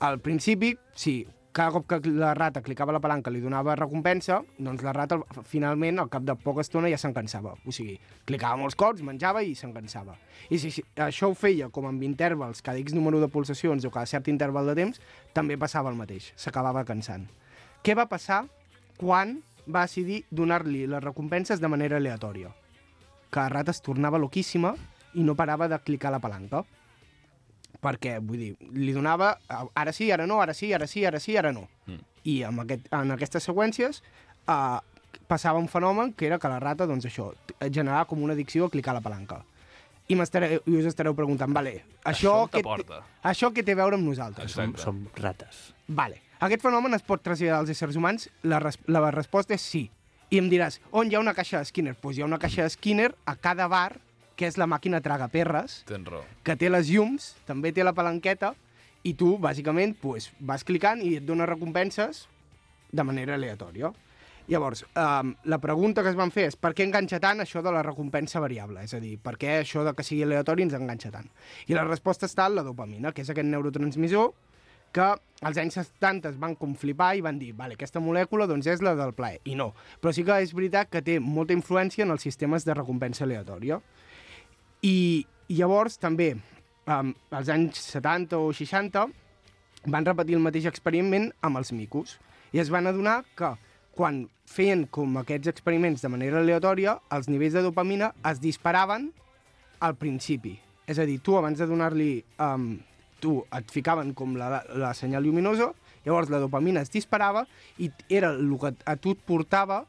Al 0.00 0.18
principi, 0.20 0.74
si 0.92 1.24
cada 1.52 1.72
cop 1.72 1.86
que 1.88 2.10
la 2.10 2.32
rata 2.34 2.62
clicava 2.62 2.92
la 2.94 3.00
palanca 3.02 3.30
li 3.30 3.40
donava 3.42 3.74
recompensa, 3.74 4.40
doncs 4.58 4.84
la 4.86 4.92
rata 4.94 5.18
finalment 5.48 5.98
al 5.98 6.10
cap 6.12 6.22
de 6.22 6.36
poca 6.38 6.62
estona 6.62 6.90
ja 6.92 6.98
se'n 7.00 7.14
cansava. 7.16 7.56
O 7.66 7.74
sigui, 7.74 7.96
clicava 8.28 8.58
molts 8.60 8.78
cops, 8.78 9.02
menjava 9.06 9.42
i 9.42 9.56
se'n 9.58 9.74
cansava. 9.74 10.14
I 10.50 10.60
si 10.62 10.70
això 11.02 11.30
ho 11.30 11.34
feia 11.34 11.68
com 11.74 11.88
amb 11.90 12.06
intervals, 12.06 12.62
cada 12.62 12.78
X 12.78 12.94
número 12.94 13.20
de 13.20 13.28
pulsacions 13.28 13.84
o 13.84 13.90
cada 13.90 14.06
cert 14.06 14.30
interval 14.30 14.70
de 14.70 14.78
temps, 14.78 15.02
també 15.34 15.58
passava 15.58 15.90
el 15.90 15.98
mateix, 15.98 16.30
s'acabava 16.36 16.86
cansant. 16.86 17.26
Què 17.82 17.96
va 17.98 18.06
passar 18.06 18.44
quan 19.00 19.40
va 19.66 19.86
decidir 19.88 20.24
donar-li 20.30 20.86
les 20.86 21.02
recompenses 21.02 21.60
de 21.60 21.68
manera 21.68 21.98
aleatòria? 21.98 22.54
Que 23.30 23.42
la 23.42 23.50
rata 23.50 23.74
es 23.74 23.82
tornava 23.82 24.18
loquíssima 24.22 24.76
i 25.14 25.26
no 25.26 25.34
parava 25.34 25.66
de 25.66 25.78
clicar 25.82 26.14
la 26.14 26.22
palanca 26.22 26.62
perquè, 27.82 28.18
vull 28.20 28.38
dir, 28.38 28.50
li 28.74 28.92
donava 28.96 29.34
ara 29.74 29.92
sí, 29.92 30.10
ara 30.12 30.26
no, 30.26 30.40
ara 30.42 30.54
sí, 30.54 30.72
ara 30.74 30.86
sí, 30.90 31.04
ara 31.04 31.20
sí, 31.20 31.36
ara 31.36 31.52
no. 31.52 31.68
Mm. 31.86 32.00
I 32.30 32.34
amb 32.48 32.64
aquest, 32.64 32.88
en 32.92 33.14
aquestes 33.14 33.46
seqüències 33.48 34.02
eh, 34.02 34.78
passava 35.30 35.58
un 35.58 35.68
fenomen 35.68 36.12
que 36.12 36.26
era 36.26 36.38
que 36.38 36.50
la 36.50 36.60
rata, 36.60 36.86
doncs 36.86 37.06
això, 37.08 37.30
generava 37.60 38.04
com 38.10 38.22
una 38.22 38.34
addicció 38.34 38.66
a 38.66 38.70
clicar 38.70 38.94
la 38.96 39.04
palanca. 39.04 39.42
I, 40.10 40.16
i 40.16 40.74
us 40.74 40.88
estareu 40.90 41.14
preguntant, 41.14 41.52
vale, 41.54 41.76
això, 42.02 42.10
Això 42.10 42.34
on 42.42 42.48
què, 42.50 42.64
t'aporta? 42.64 42.98
això 43.30 43.52
què 43.54 43.62
té 43.62 43.76
a 43.76 43.78
veure 43.78 43.94
amb 44.00 44.08
nosaltres? 44.08 44.50
som, 44.50 44.74
som 44.76 45.04
rates. 45.14 45.70
Vale. 45.86 46.18
Aquest 46.40 46.64
fenomen 46.64 46.96
es 46.96 47.04
pot 47.06 47.22
traslladar 47.22 47.60
als 47.60 47.70
éssers 47.70 47.98
humans? 48.00 48.26
La, 48.42 48.58
res 48.58 48.80
la 48.90 49.04
resposta 49.14 49.54
és 49.54 49.62
sí. 49.62 49.84
I 50.30 50.38
em 50.40 50.48
diràs, 50.50 50.80
on 50.94 51.10
hi 51.10 51.14
ha 51.14 51.22
una 51.22 51.34
caixa 51.34 51.60
de 51.60 51.68
Skinner? 51.68 51.92
Doncs 51.94 52.02
pues 52.02 52.18
hi 52.18 52.22
ha 52.24 52.26
una 52.26 52.38
caixa 52.42 52.64
de 52.64 52.70
Skinner 52.74 53.10
a 53.26 53.36
cada 53.36 53.66
bar, 53.70 54.00
que 54.40 54.48
és 54.48 54.56
la 54.56 54.66
màquina 54.70 55.02
tragaperres, 55.04 55.82
Tens 55.88 56.08
raó. 56.08 56.24
que 56.46 56.56
té 56.56 56.70
les 56.72 56.88
llums, 56.88 57.34
també 57.44 57.74
té 57.76 57.84
la 57.84 57.92
palanqueta, 57.96 58.54
i 59.04 59.12
tu, 59.16 59.34
bàsicament, 59.40 59.94
pues, 60.00 60.30
vas 60.40 60.64
clicant 60.64 61.00
i 61.04 61.18
et 61.20 61.26
dona 61.28 61.46
recompenses 61.48 62.26
de 62.92 63.04
manera 63.04 63.36
aleatòria. 63.36 63.92
Llavors, 64.50 64.82
um, 64.98 65.34
la 65.44 65.60
pregunta 65.62 66.02
que 66.02 66.10
es 66.10 66.16
van 66.18 66.32
fer 66.34 66.48
és 66.48 66.56
per 66.58 66.72
què 66.74 66.82
enganxa 66.82 67.20
tant 67.22 67.38
això 67.44 67.62
de 67.62 67.70
la 67.70 67.84
recompensa 67.86 68.40
variable? 68.42 68.82
És 68.82 68.96
a 68.96 69.00
dir, 69.00 69.14
per 69.22 69.36
què 69.38 69.60
això 69.60 69.84
de 69.86 69.92
que 69.94 70.02
sigui 70.02 70.24
aleatori 70.26 70.64
ens 70.66 70.74
enganxa 70.74 71.12
tant? 71.14 71.28
I 71.70 71.76
la 71.76 71.84
resposta 71.86 72.26
està 72.26 72.48
en 72.50 72.56
la 72.58 72.64
dopamina, 72.66 73.12
que 73.12 73.22
és 73.22 73.30
aquest 73.30 73.46
neurotransmissor 73.46 74.32
que 74.90 75.06
als 75.46 75.60
anys 75.62 75.76
70 75.78 76.32
es 76.32 76.38
van 76.40 76.56
com 76.58 76.74
flipar 76.74 77.12
i 77.14 77.22
van 77.22 77.38
dir, 77.38 77.52
vale, 77.54 77.76
aquesta 77.78 78.02
molècula 78.02 78.48
doncs 78.50 78.66
és 78.66 78.82
la 78.82 78.96
del 78.98 79.14
plaer. 79.14 79.38
I 79.46 79.54
no. 79.54 79.70
Però 80.02 80.10
sí 80.12 80.24
que 80.26 80.40
és 80.42 80.50
veritat 80.56 80.90
que 80.90 81.02
té 81.06 81.20
molta 81.22 81.54
influència 81.54 82.02
en 82.02 82.10
els 82.10 82.26
sistemes 82.26 82.66
de 82.66 82.74
recompensa 82.74 83.22
aleatòria. 83.28 83.78
I 84.82 85.26
llavors 85.52 85.98
també, 86.00 86.34
um, 86.88 87.12
als 87.30 87.50
anys 87.52 87.80
70 87.92 88.38
o 88.38 88.52
60, 88.56 89.06
van 89.86 90.06
repetir 90.06 90.36
el 90.36 90.44
mateix 90.44 90.68
experiment 90.70 91.30
amb 91.44 91.60
els 91.60 91.72
micos. 91.76 92.18
I 92.52 92.62
es 92.62 92.70
van 92.72 92.88
adonar 92.88 93.22
que 93.36 93.54
quan 93.96 94.24
feien 94.48 94.86
com 94.88 95.18
aquests 95.20 95.50
experiments 95.52 96.02
de 96.02 96.10
manera 96.12 96.40
aleatòria, 96.40 96.96
els 97.12 97.28
nivells 97.28 97.58
de 97.58 97.64
dopamina 97.66 98.12
es 98.30 98.40
disparaven 98.40 99.10
al 99.80 99.96
principi. 100.00 100.56
És 100.88 100.98
a 100.98 101.06
dir, 101.06 101.20
tu 101.20 101.36
abans 101.36 101.58
de 101.58 101.68
donar-li... 101.68 102.12
Um, 102.38 102.78
tu 103.20 103.42
et 103.52 103.68
ficaven 103.68 104.14
com 104.16 104.32
la, 104.40 104.62
la 104.80 104.94
senyal 104.96 105.26
lluminosa, 105.26 105.66
llavors 106.06 106.30
la 106.32 106.40
dopamina 106.40 106.80
es 106.80 106.88
disparava 106.88 107.44
i 107.76 107.90
era 108.08 108.30
el 108.32 108.54
que 108.56 108.72
a 108.88 108.96
tu 108.96 109.12
et 109.12 109.20
portava 109.28 109.82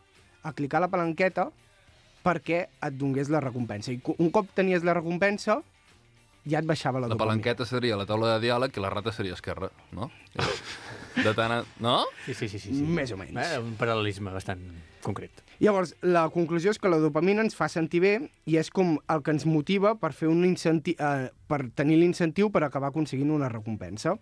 a 0.43 0.51
clicar 0.51 0.81
la 0.83 0.89
palanqueta 0.91 1.47
perquè 2.23 2.65
et 2.69 2.97
donés 2.97 3.29
la 3.29 3.39
recompensa. 3.43 3.91
I 3.91 4.01
un 4.17 4.31
cop 4.31 4.49
tenies 4.55 4.83
la 4.87 4.93
recompensa, 4.97 5.61
ja 6.47 6.57
et 6.59 6.65
baixava 6.65 6.99
la, 6.99 7.05
La 7.07 7.13
dopamina. 7.13 7.25
palanqueta 7.41 7.65
seria 7.69 7.97
la 7.97 8.05
taula 8.09 8.35
de 8.35 8.47
diàleg 8.47 8.77
i 8.77 8.81
la 8.81 8.89
rata 8.89 9.11
seria 9.13 9.33
esquerra, 9.37 9.69
no? 9.93 10.09
De 11.11 11.33
tant 11.35 11.51
a... 11.51 11.57
No? 11.83 12.05
Sí, 12.25 12.33
sí, 12.33 12.47
sí. 12.47 12.57
sí, 12.57 12.71
sí. 12.73 12.83
Més 12.87 13.11
o 13.11 13.17
menys. 13.19 13.35
Eh, 13.35 13.59
un 13.59 13.73
paral·lelisme 13.75 14.31
bastant 14.31 14.61
concret. 15.03 15.41
Llavors, 15.59 15.91
la 16.01 16.23
conclusió 16.31 16.71
és 16.71 16.79
que 16.79 16.89
la 16.89 17.01
dopamina 17.03 17.43
ens 17.43 17.53
fa 17.57 17.67
sentir 17.69 17.99
bé 18.01 18.13
i 18.47 18.55
és 18.57 18.69
com 18.71 18.95
el 19.11 19.21
que 19.21 19.33
ens 19.35 19.43
motiva 19.45 19.91
per 19.99 20.13
fer 20.15 20.29
un 20.31 20.45
incenti 20.47 20.95
eh, 20.95 21.27
per 21.51 21.59
tenir 21.75 21.99
l'incentiu 21.99 22.49
per 22.49 22.63
acabar 22.63 22.93
aconseguint 22.93 23.29
una 23.35 23.49
recompensa. 23.51 24.15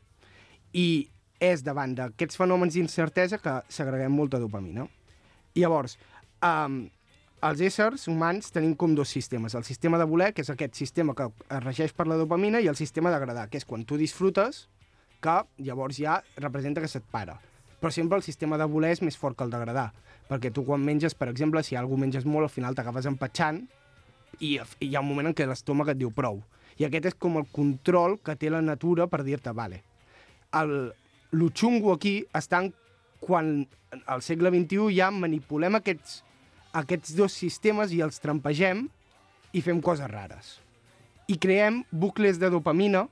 I 0.73 1.07
és 1.39 1.61
davant 1.63 1.93
d'aquests 1.95 2.35
fenòmens 2.41 2.73
d'incertesa 2.75 3.37
que 3.39 3.59
segreguem 3.71 4.11
molta 4.11 4.41
dopamina. 4.41 4.87
I 5.53 5.61
llavors, 5.63 5.95
um, 6.41 6.81
els 7.41 7.61
éssers 7.63 8.07
humans 8.11 8.51
tenim 8.51 8.73
com 8.75 8.93
dos 8.95 9.09
sistemes. 9.09 9.55
El 9.55 9.63
sistema 9.63 9.97
de 9.97 10.07
voler, 10.09 10.33
que 10.33 10.43
és 10.43 10.49
aquest 10.51 10.75
sistema 10.75 11.15
que 11.15 11.29
es 11.29 11.63
regeix 11.63 11.93
per 11.95 12.07
la 12.09 12.17
dopamina, 12.19 12.59
i 12.59 12.67
el 12.67 12.75
sistema 12.75 13.13
d'agradar, 13.13 13.47
que 13.49 13.59
és 13.61 13.65
quan 13.65 13.85
tu 13.87 13.97
disfrutes, 13.99 14.67
que 15.23 15.37
llavors 15.63 15.99
ja 15.99 16.19
representa 16.37 16.81
que 16.83 16.91
se't 16.91 17.07
para. 17.11 17.39
Però 17.79 17.91
sempre 17.95 18.19
el 18.19 18.23
sistema 18.23 18.57
de 18.59 18.67
voler 18.67 18.91
és 18.91 19.01
més 19.01 19.17
fort 19.17 19.37
que 19.37 19.47
el 19.47 19.53
d'agradar, 19.53 19.91
perquè 20.27 20.51
tu 20.51 20.65
quan 20.67 20.83
menges, 20.83 21.15
per 21.15 21.29
exemple, 21.31 21.63
si 21.63 21.79
algú 21.79 21.97
menges 21.97 22.27
molt, 22.27 22.49
al 22.49 22.53
final 22.53 22.75
t'acabes 22.75 23.07
empatxant 23.07 23.63
i, 24.39 24.57
hi 24.59 24.95
ha 24.95 25.03
un 25.03 25.07
moment 25.07 25.31
en 25.31 25.35
què 25.35 25.47
l'estómac 25.47 25.93
et 25.93 25.99
diu 25.99 26.11
prou. 26.11 26.43
I 26.79 26.87
aquest 26.87 27.11
és 27.11 27.15
com 27.19 27.39
el 27.39 27.47
control 27.51 28.19
que 28.23 28.35
té 28.39 28.51
la 28.51 28.61
natura 28.61 29.07
per 29.07 29.23
dir-te, 29.23 29.55
vale, 29.55 29.83
el, 30.59 30.91
lo 31.31 31.49
xungo 31.55 31.95
aquí 31.95 32.19
està 32.35 32.63
en 32.63 32.73
quan 33.19 33.67
al 34.05 34.21
segle 34.23 34.51
XXI 34.53 34.95
ja 34.95 35.09
manipulem 35.11 35.75
aquests, 35.79 36.21
aquests 36.73 37.15
dos 37.17 37.33
sistemes 37.33 37.91
i 37.95 38.01
els 38.05 38.19
trampegem 38.21 38.87
i 39.53 39.61
fem 39.65 39.79
coses 39.81 40.09
rares. 40.11 40.59
I 41.29 41.37
creem 41.37 41.83
bucles 41.91 42.39
de 42.41 42.49
dopamina 42.49 43.07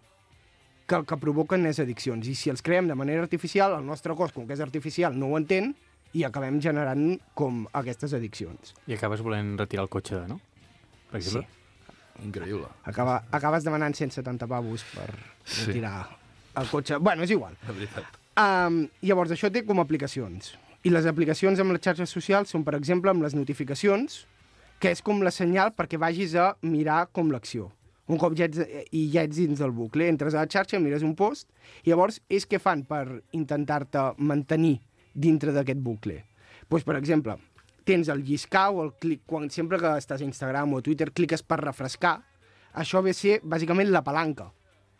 que 0.87 0.95
el 0.95 1.05
que 1.05 1.17
provoquen 1.19 1.65
és 1.67 1.79
addiccions. 1.83 2.27
I 2.27 2.35
si 2.35 2.49
els 2.49 2.61
creem 2.63 2.87
de 2.87 2.95
manera 2.95 3.21
artificial, 3.21 3.73
el 3.77 3.85
nostre 3.85 4.15
cos, 4.15 4.31
com 4.31 4.47
que 4.47 4.53
és 4.55 4.61
artificial, 4.63 5.17
no 5.17 5.27
ho 5.33 5.37
entén 5.37 5.73
i 6.15 6.23
acabem 6.23 6.61
generant 6.63 7.17
com 7.35 7.65
aquestes 7.75 8.13
addiccions. 8.15 8.73
I 8.87 8.95
acabes 8.95 9.21
volent 9.21 9.57
retirar 9.59 9.83
el 9.83 9.89
cotxe, 9.91 10.21
no? 10.29 10.39
Per 11.11 11.19
exemple? 11.19 11.47
Increïble. 12.23 12.69
Acaba, 12.89 13.19
acabes 13.31 13.63
demanant 13.67 13.93
170 13.93 14.47
pavos 14.47 14.85
per 14.95 15.09
Sí. 15.45 15.65
retirar 15.67 16.07
el 16.55 16.67
cotxe. 16.71 16.97
Bueno, 16.97 17.23
és 17.23 17.31
igual. 17.31 17.53
De 17.67 17.73
veritat. 17.73 18.05
Um, 18.37 18.87
llavors, 19.01 19.31
això 19.31 19.51
té 19.51 19.63
com 19.65 19.79
aplicacions. 19.79 20.55
I 20.87 20.91
les 20.93 21.07
aplicacions 21.09 21.59
amb 21.59 21.73
les 21.73 21.81
xarxes 21.83 22.11
socials 22.13 22.53
són, 22.53 22.61
per 22.63 22.77
exemple, 22.77 23.11
amb 23.11 23.25
les 23.25 23.33
notificacions, 23.35 24.21
que 24.79 24.93
és 24.93 25.01
com 25.03 25.19
la 25.25 25.33
senyal 25.35 25.73
perquè 25.75 25.97
vagis 25.99 26.35
a 26.39 26.53
mirar 26.63 27.09
com 27.11 27.31
l'acció. 27.33 27.65
Un 28.07 28.19
cop 28.21 28.37
ja 28.39 28.45
ets, 28.45 28.61
i 28.95 29.01
ja 29.11 29.25
ets 29.27 29.35
dins 29.35 29.59
del 29.59 29.73
bucle, 29.75 30.05
entres 30.07 30.37
a 30.37 30.45
la 30.45 30.47
xarxa, 30.53 30.79
mires 30.79 31.03
un 31.03 31.11
post, 31.19 31.49
i 31.83 31.91
llavors 31.91 32.21
és 32.31 32.47
què 32.47 32.59
fan 32.63 32.85
per 32.87 33.01
intentar-te 33.35 34.03
mantenir 34.29 34.77
dintre 35.11 35.51
d'aquest 35.51 35.81
bucle. 35.83 36.21
Pues, 36.69 36.85
per 36.87 36.95
exemple, 36.95 37.35
tens 37.83 38.07
el 38.13 38.23
lliscar 38.23 38.69
o 38.71 38.85
el 38.85 38.93
clic, 39.01 39.25
quan 39.27 39.49
sempre 39.51 39.81
que 39.81 39.91
estàs 39.99 40.23
a 40.23 40.27
Instagram 40.29 40.71
o 40.71 40.79
a 40.79 40.85
Twitter 40.85 41.09
cliques 41.11 41.43
per 41.43 41.57
refrescar, 41.65 42.21
això 42.71 43.01
ve 43.03 43.11
a 43.11 43.17
ser 43.17 43.41
bàsicament 43.43 43.91
la 43.91 44.05
palanca. 44.07 44.53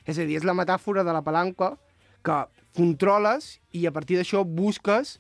És 0.04 0.20
a 0.20 0.28
dir, 0.28 0.42
és 0.42 0.48
la 0.48 0.58
metàfora 0.58 1.08
de 1.08 1.16
la 1.16 1.24
palanca 1.24 1.78
que 2.28 2.42
controles 2.76 3.54
i 3.72 3.86
a 3.88 3.96
partir 3.96 4.20
d'això 4.20 4.44
busques 4.44 5.16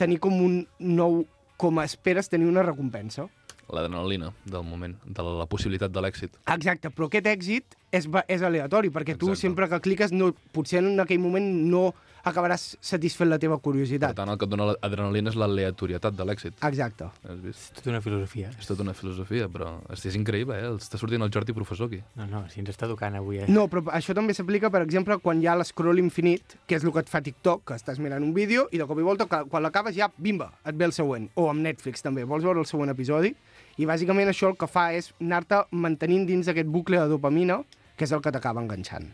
tenir 0.00 0.20
com 0.22 0.40
un 0.40 0.64
nou... 0.80 1.22
com 1.60 1.76
esperes 1.82 2.30
tenir 2.32 2.48
una 2.48 2.64
recompensa. 2.64 3.26
L'adrenalina 3.70 4.30
del 4.48 4.64
moment, 4.64 4.94
de 5.04 5.24
la 5.26 5.44
possibilitat 5.46 5.92
de 5.92 6.02
l'èxit. 6.02 6.38
Exacte, 6.50 6.88
però 6.90 7.10
aquest 7.10 7.28
èxit 7.30 7.76
és, 7.90 8.06
és 8.28 8.42
aleatori, 8.42 8.90
perquè 8.90 9.16
tu 9.16 9.30
Exacte. 9.30 9.40
sempre 9.48 9.68
que 9.68 9.80
cliques, 9.80 10.12
no, 10.12 10.32
potser 10.52 10.78
en 10.84 11.00
aquell 11.00 11.18
moment 11.20 11.44
no 11.70 11.90
acabaràs 12.22 12.76
satisfent 12.84 13.30
la 13.30 13.38
teva 13.40 13.56
Per 13.56 13.62
curiositat. 13.64 14.12
tant, 14.14 14.28
el 14.28 14.36
que 14.36 14.44
et 14.44 14.50
dona 14.50 14.66
l'adrenalina 14.74 15.30
és 15.30 15.36
l'aleatorietat 15.40 16.12
de 16.14 16.24
l'èxit. 16.28 16.52
Exacte. 16.68 17.06
Has 17.24 17.38
vist? 17.40 17.70
És 17.70 17.78
tota 17.80 17.90
una 17.94 18.00
filosofia. 18.04 18.50
És 18.60 18.66
tota 18.68 18.82
una 18.84 18.92
filosofia, 18.92 19.48
però 19.48 19.70
és, 19.90 20.04
és 20.04 20.16
increïble, 20.16 20.54
eh? 20.58 20.68
Està 20.76 20.98
sortint 21.00 21.22
el 21.24 21.30
Jordi 21.32 21.54
professor 21.56 21.86
aquí. 21.88 22.02
No, 22.16 22.26
no, 22.26 22.42
si 22.52 22.60
ens 22.60 22.68
està 22.74 22.84
educant 22.84 23.16
avui, 23.16 23.38
eh? 23.40 23.46
No, 23.48 23.68
però 23.72 23.86
això 23.96 24.12
també 24.14 24.34
s'aplica, 24.36 24.68
per 24.70 24.82
exemple, 24.82 25.16
quan 25.18 25.40
hi 25.40 25.46
ha 25.48 25.56
l'escroll 25.56 25.98
infinit, 25.98 26.58
que 26.68 26.76
és 26.76 26.84
el 26.84 26.92
que 26.92 27.00
et 27.00 27.08
fa 27.08 27.22
TikTok, 27.24 27.64
que 27.72 27.74
estàs 27.80 27.98
mirant 27.98 28.22
un 28.22 28.34
vídeo 28.36 28.68
i 28.70 28.76
de 28.76 28.84
cop 28.86 28.98
i 29.00 29.02
volta, 29.02 29.24
quan 29.26 29.62
l'acabes 29.64 29.96
ja, 29.96 30.10
bimba, 30.18 30.52
et 30.66 30.76
ve 30.76 30.84
el 30.84 30.92
següent. 30.92 31.30
O 31.36 31.48
amb 31.48 31.64
Netflix 31.64 32.02
també, 32.04 32.24
vols 32.28 32.44
veure 32.44 32.60
el 32.60 32.66
següent 32.68 32.90
episodi? 32.92 33.32
I 33.80 33.86
bàsicament 33.88 34.28
això 34.28 34.50
el 34.52 34.58
que 34.60 34.68
fa 34.68 34.90
és 34.92 35.14
anar-te 35.22 35.64
mantenint 35.72 36.26
dins 36.28 36.44
d'aquest 36.44 36.68
bucle 36.68 37.00
de 37.00 37.08
dopamina, 37.08 37.62
que 38.00 38.06
és 38.08 38.14
el 38.16 38.22
que 38.24 38.32
t'acaba 38.32 38.62
enganxant. 38.64 39.10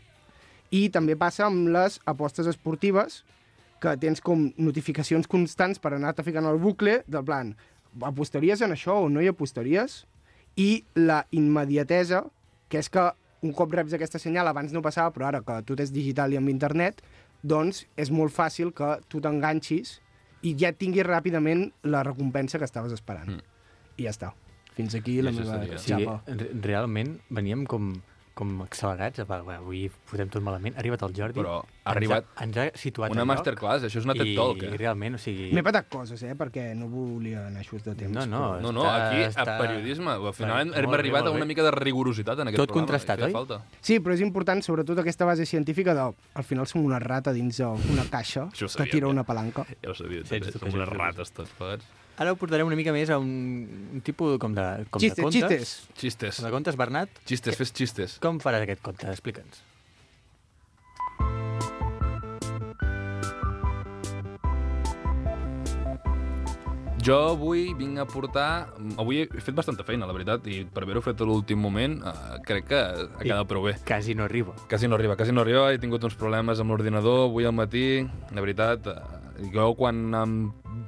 I 0.70 0.86
també 0.94 1.16
passa 1.18 1.48
amb 1.48 1.66
les 1.74 1.98
apostes 2.06 2.46
esportives, 2.46 3.24
que 3.82 3.96
tens 4.00 4.22
com 4.22 4.46
notificacions 4.56 5.26
constants 5.26 5.82
per 5.82 5.96
anar-te 5.96 6.22
ficant 6.26 6.46
al 6.46 6.60
bucle, 6.62 7.00
del 7.10 7.26
plan, 7.26 7.50
apostaries 8.06 8.62
en 8.62 8.72
això 8.76 9.00
o 9.02 9.10
no 9.10 9.20
hi 9.24 9.28
apostaries? 9.32 10.04
I 10.56 10.84
la 10.94 11.24
immediatesa, 11.34 12.22
que 12.70 12.78
és 12.78 12.88
que 12.88 13.04
un 13.44 13.52
cop 13.52 13.74
reps 13.74 13.92
aquesta 13.98 14.22
senyal, 14.22 14.48
abans 14.48 14.72
no 14.72 14.82
passava, 14.86 15.10
però 15.14 15.28
ara 15.28 15.42
que 15.44 15.58
tot 15.68 15.82
és 15.82 15.92
digital 15.92 16.32
i 16.32 16.38
amb 16.40 16.48
internet, 16.48 17.02
doncs 17.42 17.84
és 18.00 18.10
molt 18.14 18.32
fàcil 18.34 18.72
que 18.74 18.96
tu 19.12 19.20
t'enganxis 19.20 19.98
i 20.46 20.54
ja 20.58 20.72
tinguis 20.72 21.06
ràpidament 21.06 21.68
la 21.84 22.02
recompensa 22.06 22.58
que 22.58 22.66
estaves 22.68 22.94
esperant. 22.96 23.34
Mm. 23.36 23.44
I 24.00 24.08
ja 24.08 24.14
està. 24.14 24.32
Fins 24.76 24.94
aquí 24.96 25.20
la 25.24 25.32
meva 25.32 25.60
seria. 25.78 25.78
Xapa. 25.80 26.16
re- 26.26 26.50
realment 26.64 27.16
veníem 27.32 27.64
com, 27.68 27.94
com 28.36 28.50
accelerats. 28.60 29.22
Va, 29.24 29.38
va, 29.46 29.54
avui 29.62 29.86
fotem 30.10 30.28
tot 30.28 30.42
malament. 30.44 30.74
Ha 30.76 30.82
arribat 30.82 31.02
el 31.06 31.14
Jordi. 31.16 31.40
Però 31.40 31.54
ha 31.62 31.92
arribat 31.94 32.26
Ens 32.44 32.56
ha, 32.58 32.66
ens 32.66 32.74
ha 32.76 32.78
situat 32.78 33.14
Una 33.14 33.22
lloc 33.24 33.30
masterclass, 33.30 33.86
això 33.88 34.02
és 34.02 34.04
una 34.04 34.12
TED 34.18 34.34
Talk, 34.36 34.60
I 34.60 34.66
eh? 34.68 34.76
realment, 34.76 35.16
o 35.16 35.20
sigui... 35.22 35.48
M'he 35.56 35.62
patat 35.64 35.88
coses, 35.88 36.20
eh, 36.26 36.34
perquè 36.36 36.66
no 36.76 36.90
volia 36.92 37.46
anar 37.48 37.64
just 37.64 37.86
de 37.88 37.94
temps. 37.96 38.12
No, 38.12 38.26
no, 38.28 38.42
però- 38.58 38.60
No, 38.66 38.72
no, 38.76 38.84
Està- 38.84 39.08
aquí, 39.08 39.22
està- 39.30 39.56
a 39.56 39.58
periodisme, 39.62 40.10
al 40.18 40.34
final 40.36 40.60
hem, 40.66 40.90
bé, 40.90 40.98
arribat 41.00 41.26
a 41.26 41.30
una 41.32 41.46
bé. 41.46 41.50
mica 41.54 41.64
de 41.64 41.70
rigorositat 41.78 42.38
en 42.44 42.48
aquest 42.52 42.60
Tot 42.60 42.68
programa. 42.68 42.86
contrastat, 42.86 43.18
i 43.18 43.22
feia 43.22 43.32
oi? 43.32 43.32
Falta. 43.40 43.60
Sí, 43.80 43.98
però 44.00 44.12
és 44.12 44.20
important, 44.20 44.62
sobretot, 44.62 44.98
aquesta 45.00 45.24
base 45.24 45.46
científica 45.46 45.94
de... 45.94 46.06
Al 46.34 46.44
final 46.44 46.66
som 46.66 46.84
una 46.84 46.98
rata 47.00 47.32
dins 47.32 47.56
d'una 47.62 48.04
caixa 48.10 48.48
que 48.52 48.86
tira 48.90 49.08
una 49.08 49.24
palanca. 49.24 49.64
Ja 49.82 49.90
ho 49.90 49.94
sabia, 49.94 50.20
Sí, 50.24 50.36
també. 50.40 50.52
sí, 50.52 50.58
Som 50.58 50.74
unes 50.76 50.88
rates 50.92 51.32
tots 51.32 51.50
plegats. 51.56 51.86
Ara 52.16 52.32
ho 52.32 52.36
portarem 52.40 52.66
una 52.66 52.76
mica 52.78 52.92
més 52.96 53.10
a 53.12 53.18
un, 53.20 53.28
un 53.92 54.00
tipus 54.04 54.38
com 54.40 54.54
de, 54.56 54.64
com 54.90 55.02
Xistes, 55.02 55.18
de 55.20 55.26
contes. 55.26 55.50
xistes. 55.52 56.00
Xistes. 56.00 56.38
Com 56.40 56.48
de 56.48 56.52
contes, 56.56 56.78
Bernat. 56.80 57.20
Xistes, 57.28 57.58
fes 57.60 57.72
xistes. 57.76 58.18
Com 58.24 58.40
faràs 58.40 58.64
aquest 58.64 58.80
conte? 58.86 59.10
Explica'ns. 59.12 59.60
Jo 67.06 67.16
avui 67.36 67.70
vinc 67.78 68.00
a 68.02 68.06
portar... 68.08 68.72
Avui 68.98 69.20
he 69.22 69.40
fet 69.44 69.54
bastanta 69.54 69.84
feina, 69.86 70.08
la 70.08 70.14
veritat, 70.16 70.46
i 70.50 70.64
per 70.66 70.82
haver-ho 70.82 71.02
fet 71.04 71.20
a 71.22 71.26
l'últim 71.28 71.60
moment, 71.62 72.00
eh, 72.02 72.38
crec 72.48 72.66
que 72.72 72.80
ha 72.80 73.04
I- 73.20 73.28
quedat 73.28 73.46
prou 73.46 73.62
bé. 73.68 73.76
Quasi 73.86 74.16
no 74.18 74.24
arriba. 74.26 74.56
Quasi 74.70 74.88
no 74.90 74.96
arriba, 74.96 75.14
quasi 75.14 75.34
no 75.36 75.44
arriba, 75.44 75.68
he 75.70 75.78
tingut 75.78 76.02
uns 76.08 76.16
problemes 76.18 76.58
amb 76.58 76.72
l'ordinador 76.74 77.28
avui 77.28 77.46
al 77.46 77.54
matí, 77.54 77.86
de 78.32 78.40
veritat. 78.42 78.86
eh, 78.90 78.96
Jo 79.52 79.74
quan 79.76 80.14
em 80.16 80.32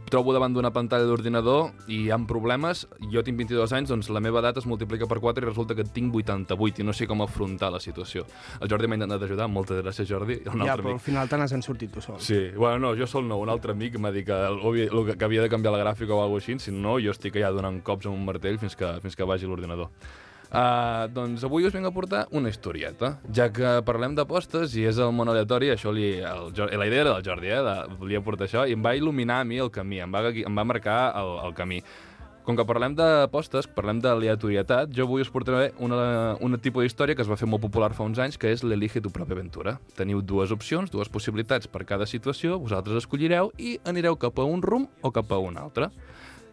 trobo 0.09 0.33
davant 0.33 0.55
d'una 0.55 0.71
pantalla 0.73 1.05
d'ordinador 1.05 1.71
i 1.89 2.05
hi 2.07 2.11
ha 2.11 2.19
problemes, 2.29 2.87
jo 3.13 3.23
tinc 3.23 3.39
22 3.39 3.73
anys, 3.77 3.89
doncs 3.93 4.09
la 4.15 4.21
meva 4.25 4.41
edat 4.41 4.57
es 4.61 4.67
multiplica 4.67 5.07
per 5.07 5.19
4 5.21 5.45
i 5.45 5.49
resulta 5.49 5.75
que 5.77 5.85
tinc 5.85 6.15
88 6.15 6.81
i 6.83 6.85
no 6.87 6.93
sé 6.97 7.07
com 7.07 7.21
afrontar 7.23 7.71
la 7.73 7.81
situació. 7.81 8.25
El 8.61 8.69
Jordi 8.73 8.89
m'ha 8.89 8.97
intentat 8.99 9.23
ajudar, 9.29 9.49
moltes 9.49 9.83
gràcies 9.85 10.09
Jordi, 10.09 10.41
un 10.47 10.65
Ja, 10.65 10.73
altre 10.73 10.83
però 10.83 10.89
al 10.89 10.99
amic. 10.99 11.03
final 11.05 11.29
te 11.29 11.37
n'has 11.37 11.53
en 11.53 11.63
sortit 11.63 11.93
tu 11.93 12.01
sol. 12.01 12.17
Sí, 12.21 12.51
bueno, 12.57 12.79
no, 12.79 12.95
jo 12.97 13.07
sol 13.07 13.27
no, 13.29 13.37
un 13.39 13.49
altre 13.49 13.73
amic 13.73 13.99
m'ha 13.99 14.11
dit 14.13 14.27
que, 14.27 14.33
el- 14.33 14.61
el- 14.89 15.17
que 15.17 15.25
havia 15.25 15.43
de 15.43 15.49
canviar 15.49 15.73
la 15.73 15.85
gràfica 15.85 16.11
o 16.15 16.23
alguna 16.23 16.41
cosa 16.41 16.53
així, 16.53 16.59
si 16.59 16.73
no, 16.73 16.99
jo 17.01 17.11
estic 17.11 17.37
allà 17.37 17.53
donant 17.53 17.83
cops 17.83 18.07
amb 18.07 18.17
un 18.17 18.25
martell 18.25 18.59
fins 18.59 18.75
que, 18.77 19.01
fins 19.03 19.15
que 19.17 19.25
vagi 19.25 19.47
l'ordinador. 19.47 19.89
Uh, 20.49 21.05
doncs 21.13 21.43
avui 21.45 21.67
us 21.69 21.75
vinc 21.75 21.85
a 21.85 21.93
portar 21.93 22.23
una 22.33 22.49
historieta, 22.49 23.19
ja 23.37 23.51
que 23.53 23.75
parlem 23.85 24.15
d'apostes 24.17 24.73
i 24.81 24.87
és 24.89 24.97
el 24.97 25.13
món 25.13 25.29
aleatori, 25.29 25.69
això 25.75 25.93
li, 25.93 26.07
el, 26.25 26.55
la 26.57 26.87
idea 26.89 27.03
era 27.03 27.17
del 27.19 27.27
Jordi, 27.27 27.51
eh, 27.53 27.59
de, 27.67 27.97
volia 28.01 28.23
portar 28.25 28.47
això, 28.47 28.63
i 28.65 28.73
em 28.73 28.85
va 28.85 28.95
il·luminar 28.97 29.43
a 29.43 29.49
mi 29.49 29.61
el 29.61 29.69
camí, 29.69 30.01
em 30.01 30.15
va, 30.15 30.31
em 30.33 30.63
va 30.63 30.65
marcar 30.65 31.03
el, 31.21 31.35
el 31.51 31.53
camí. 31.59 31.83
Com 32.49 32.57
que 32.57 32.65
parlem 32.65 32.95
d'apostes, 32.97 33.67
parlem 33.77 33.99
d'aleatorietat, 34.01 34.89
jo 34.97 35.05
avui 35.05 35.21
us 35.21 35.29
portaré 35.29 35.75
una, 35.85 36.39
una 36.41 36.57
tipus 36.57 36.87
d'història 36.87 37.13
que 37.13 37.21
es 37.21 37.29
va 37.29 37.37
fer 37.37 37.45
molt 37.45 37.61
popular 37.61 37.91
fa 37.93 38.07
uns 38.09 38.17
anys, 38.25 38.41
que 38.41 38.49
és 38.49 38.65
l'Elige 38.65 39.03
tu 39.05 39.13
pròpia 39.13 39.37
aventura. 39.37 39.75
Teniu 40.01 40.23
dues 40.25 40.55
opcions, 40.57 40.89
dues 40.89 41.13
possibilitats 41.13 41.69
per 41.69 41.85
cada 41.85 42.09
situació, 42.09 42.57
vosaltres 42.57 43.03
escollireu 43.03 43.53
i 43.61 43.77
anireu 43.85 44.17
cap 44.17 44.41
a 44.41 44.49
un 44.49 44.65
rumb 44.65 44.89
o 45.05 45.13
cap 45.13 45.29
a 45.29 45.43
un 45.45 45.61
altre. 45.61 45.91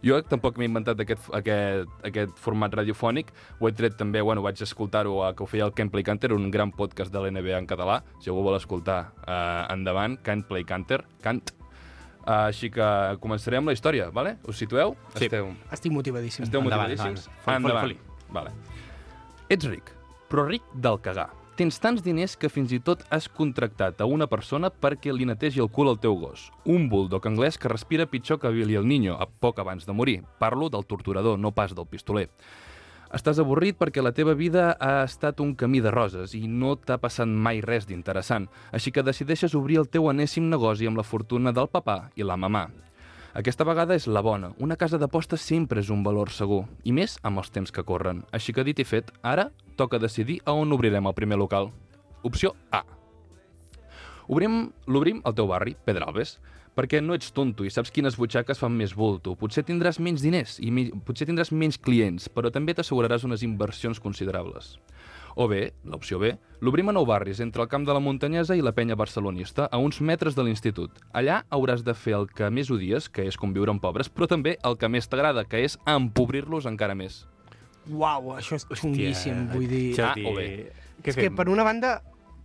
Jo 0.04 0.18
tampoc 0.22 0.58
m'he 0.58 0.66
inventat 0.68 1.00
aquest, 1.00 1.28
aquest, 1.34 1.88
aquest 2.04 2.36
format 2.38 2.74
radiofònic, 2.74 3.32
ho 3.60 3.68
he 3.68 3.72
tret 3.72 3.96
també, 3.96 4.20
bueno, 4.22 4.42
vaig 4.44 4.60
escoltar-ho 4.62 5.22
a 5.24 5.32
que 5.34 5.42
ho 5.42 5.46
feia 5.50 5.64
el 5.64 5.72
Can't 5.72 5.90
Play 5.90 6.04
Canter, 6.04 6.32
un 6.36 6.50
gran 6.50 6.70
podcast 6.72 7.12
de 7.12 7.22
l'NBA 7.22 7.56
en 7.58 7.66
català, 7.66 8.02
si 8.20 8.30
algú 8.30 8.42
vol 8.46 8.56
escoltar, 8.58 9.12
eh, 9.26 9.72
endavant, 9.72 10.18
Can't 10.22 10.44
Play 10.46 10.64
Canter, 10.64 11.04
Cant. 11.22 11.52
Uh, 12.26 12.48
així 12.48 12.72
que 12.74 12.82
començaré 13.22 13.54
amb 13.60 13.68
la 13.70 13.72
història, 13.76 14.08
vale? 14.10 14.32
Us 14.50 14.58
situeu? 14.58 14.96
Sí. 15.14 15.28
Esteu, 15.28 15.52
Estic 15.70 15.92
motivadíssim. 15.94 16.42
esteu 16.42 16.58
Endavant, 16.60 16.90
motivadíssims? 16.90 17.28
endavant. 17.46 17.84
Foli, 17.84 17.94
foli, 17.94 18.32
Vale. 18.34 18.50
Ets 19.48 19.68
ric, 19.70 19.92
però 20.28 20.48
ric 20.48 20.62
del 20.74 20.98
cagar. 21.00 21.28
Tens 21.56 21.78
tants 21.80 22.02
diners 22.04 22.34
que 22.36 22.50
fins 22.52 22.68
i 22.76 22.78
tot 22.84 23.00
has 23.08 23.30
contractat 23.32 24.02
a 24.04 24.06
una 24.12 24.26
persona 24.28 24.68
perquè 24.68 25.08
li 25.14 25.24
netegi 25.24 25.62
el 25.64 25.70
cul 25.72 25.88
al 25.88 25.96
teu 25.96 26.12
gos. 26.20 26.50
Un 26.68 26.90
bulldog 26.92 27.24
anglès 27.30 27.56
que 27.56 27.70
respira 27.72 28.04
pitjor 28.04 28.36
que 28.42 28.50
Billy 28.52 28.76
el 28.76 28.84
Niño, 28.84 29.14
a 29.16 29.24
poc 29.24 29.62
abans 29.64 29.86
de 29.88 29.94
morir. 29.96 30.18
Parlo 30.36 30.68
del 30.68 30.84
torturador, 30.84 31.38
no 31.40 31.54
pas 31.56 31.72
del 31.72 31.88
pistoler. 31.88 32.28
Estàs 33.08 33.40
avorrit 33.40 33.78
perquè 33.80 34.04
la 34.04 34.12
teva 34.12 34.34
vida 34.36 34.74
ha 34.76 35.06
estat 35.06 35.40
un 35.40 35.54
camí 35.56 35.80
de 35.80 35.94
roses 35.94 36.34
i 36.36 36.44
no 36.44 36.74
t'ha 36.76 36.98
passat 37.00 37.24
mai 37.24 37.64
res 37.64 37.88
d'interessant, 37.88 38.50
així 38.68 38.92
que 38.92 39.06
decideixes 39.06 39.56
obrir 39.56 39.80
el 39.80 39.88
teu 39.88 40.10
anèssim 40.12 40.50
negoci 40.52 40.84
amb 40.84 41.00
la 41.00 41.08
fortuna 41.08 41.56
del 41.56 41.72
papà 41.72 42.10
i 42.20 42.26
la 42.26 42.36
mamà. 42.36 42.66
Aquesta 43.36 43.66
vegada 43.68 43.92
és 43.92 44.06
la 44.08 44.22
bona. 44.24 44.54
Una 44.64 44.78
casa 44.80 44.96
d'apostes 44.96 45.42
sempre 45.44 45.82
és 45.82 45.90
un 45.92 46.00
valor 46.00 46.30
segur, 46.32 46.62
i 46.88 46.92
més 46.96 47.18
amb 47.20 47.42
els 47.42 47.50
temps 47.52 47.68
que 47.68 47.82
corren. 47.84 48.22
Així 48.32 48.54
que 48.56 48.64
dit 48.64 48.78
i 48.80 48.86
fet, 48.88 49.10
ara 49.20 49.50
toca 49.76 50.00
decidir 50.00 50.38
a 50.46 50.54
on 50.56 50.72
obrirem 50.72 51.04
el 51.04 51.14
primer 51.18 51.36
local. 51.36 51.68
Opció 52.24 52.54
A. 52.72 52.80
Obrim, 54.32 54.70
l'obrim 54.88 55.20
al 55.28 55.36
teu 55.36 55.50
barri, 55.50 55.76
Pedralbes, 55.84 56.38
perquè 56.76 57.02
no 57.04 57.12
ets 57.12 57.28
tonto 57.36 57.66
i 57.68 57.74
saps 57.74 57.92
quines 57.92 58.16
butxaques 58.16 58.56
fan 58.56 58.72
més 58.72 58.96
bulto. 58.96 59.36
Potser 59.36 59.66
tindràs 59.68 60.00
menys 60.00 60.24
diners 60.24 60.56
i 60.64 60.72
mi, 60.72 60.86
potser 61.04 61.28
tindràs 61.28 61.52
menys 61.52 61.76
clients, 61.76 62.30
però 62.32 62.48
també 62.48 62.72
t'asseguraràs 62.72 63.28
unes 63.28 63.44
inversions 63.44 64.00
considerables. 64.00 64.78
O 65.36 65.44
bé, 65.48 65.74
l'opció 65.84 66.16
B, 66.16 66.30
l'obrim 66.64 66.88
a 66.88 66.94
nou 66.96 67.04
barris, 67.04 67.42
entre 67.44 67.60
el 67.60 67.68
camp 67.68 67.84
de 67.84 67.92
la 67.92 68.00
muntanyesa 68.00 68.56
i 68.56 68.62
la 68.64 68.72
penya 68.72 68.96
barcelonista, 68.96 69.66
a 69.68 69.76
uns 69.76 69.98
metres 70.00 70.32
de 70.34 70.46
l'institut. 70.46 70.94
Allà 71.12 71.42
hauràs 71.52 71.82
de 71.84 71.92
fer 71.92 72.14
el 72.16 72.24
que 72.32 72.48
més 72.48 72.70
odies, 72.72 73.10
que 73.12 73.26
és 73.28 73.36
conviure 73.36 73.68
amb 73.74 73.82
pobres, 73.84 74.08
però 74.08 74.24
també 74.30 74.56
el 74.64 74.78
que 74.80 74.88
més 74.88 75.08
t'agrada, 75.12 75.44
que 75.44 75.60
és 75.66 75.76
empobrir-los 75.84 76.64
encara 76.70 76.96
més. 76.96 77.26
Uau, 77.92 78.32
això 78.38 78.56
és 78.56 78.64
xunguíssim, 78.80 79.44
vull 79.52 79.68
dir... 79.68 79.90
A 79.92 80.14
Jordi, 80.14 80.24
o 80.24 80.32
B? 80.38 80.46
Què 81.04 81.12
és 81.12 81.18
que, 81.20 81.28
fem? 81.28 81.36
per 81.36 81.50
una 81.52 81.66
banda, 81.68 81.98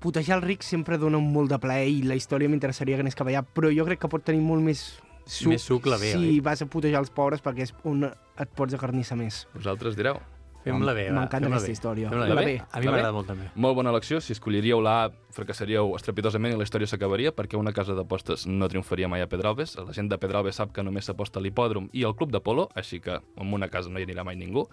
putejar 0.04 0.42
el 0.42 0.44
ric 0.44 0.68
sempre 0.68 1.00
dona 1.00 1.22
un 1.22 1.32
molt 1.32 1.50
de 1.56 1.62
plaer 1.64 1.88
i 1.88 2.04
la 2.04 2.20
història 2.20 2.52
m'interessaria 2.52 3.00
que 3.00 3.06
anés 3.08 3.16
cap 3.16 3.32
allà, 3.32 3.46
però 3.48 3.72
jo 3.72 3.88
crec 3.88 4.04
que 4.04 4.12
pot 4.12 4.28
tenir 4.28 4.44
molt 4.44 4.68
més 4.68 4.84
suc, 5.24 5.54
Més 5.54 5.64
suc 5.64 5.88
la 5.88 6.02
si 6.02 6.12
oi? 6.18 6.38
vas 6.44 6.60
a 6.60 6.68
putejar 6.68 7.00
els 7.06 7.16
pobres 7.16 7.40
perquè 7.40 7.70
és 7.70 7.74
on 7.88 8.04
et 8.04 8.54
pots 8.58 8.76
acarnissar 8.76 9.16
més. 9.16 9.46
Vosaltres 9.56 9.96
direu? 9.96 10.20
Fem-la 10.64 10.94
bé. 10.94 11.08
M'encanta 11.12 11.48
aquesta 11.48 11.68
bé. 11.68 11.72
història. 11.74 12.10
Fem-la 12.12 12.28
La 12.30 12.36
bé. 12.36 12.46
B. 12.46 12.62
A 12.72 12.80
mi 12.80 12.86
m'agrada 12.86 13.12
molt 13.16 13.28
també. 13.28 13.50
Molt 13.56 13.76
bona 13.76 13.90
elecció. 13.90 14.22
Si 14.22 14.34
escolliríeu 14.34 14.82
la 14.82 15.06
A, 15.06 15.10
fracassaríeu 15.34 15.96
estrepitosament 15.96 16.54
i 16.54 16.58
la 16.58 16.64
història 16.68 16.88
s'acabaria 16.88 17.32
perquè 17.34 17.58
una 17.58 17.74
casa 17.74 17.96
d'apostes 17.98 18.46
no 18.48 18.68
triomfaria 18.70 19.08
mai 19.08 19.22
a 19.22 19.28
Pedralbes. 19.28 19.76
La 19.78 19.94
gent 19.94 20.10
de 20.12 20.18
Pedralbes 20.22 20.56
sap 20.62 20.72
que 20.72 20.84
només 20.84 21.06
s'aposta 21.06 21.40
a 21.40 21.42
l'hipòdrom 21.42 21.90
i 21.94 22.04
al 22.04 22.16
club 22.16 22.32
de 22.32 22.40
polo, 22.40 22.70
així 22.76 23.00
que 23.00 23.18
en 23.18 23.54
una 23.54 23.70
casa 23.70 23.90
no 23.90 24.00
hi 24.00 24.06
anirà 24.06 24.24
mai 24.24 24.36
ningú. 24.36 24.68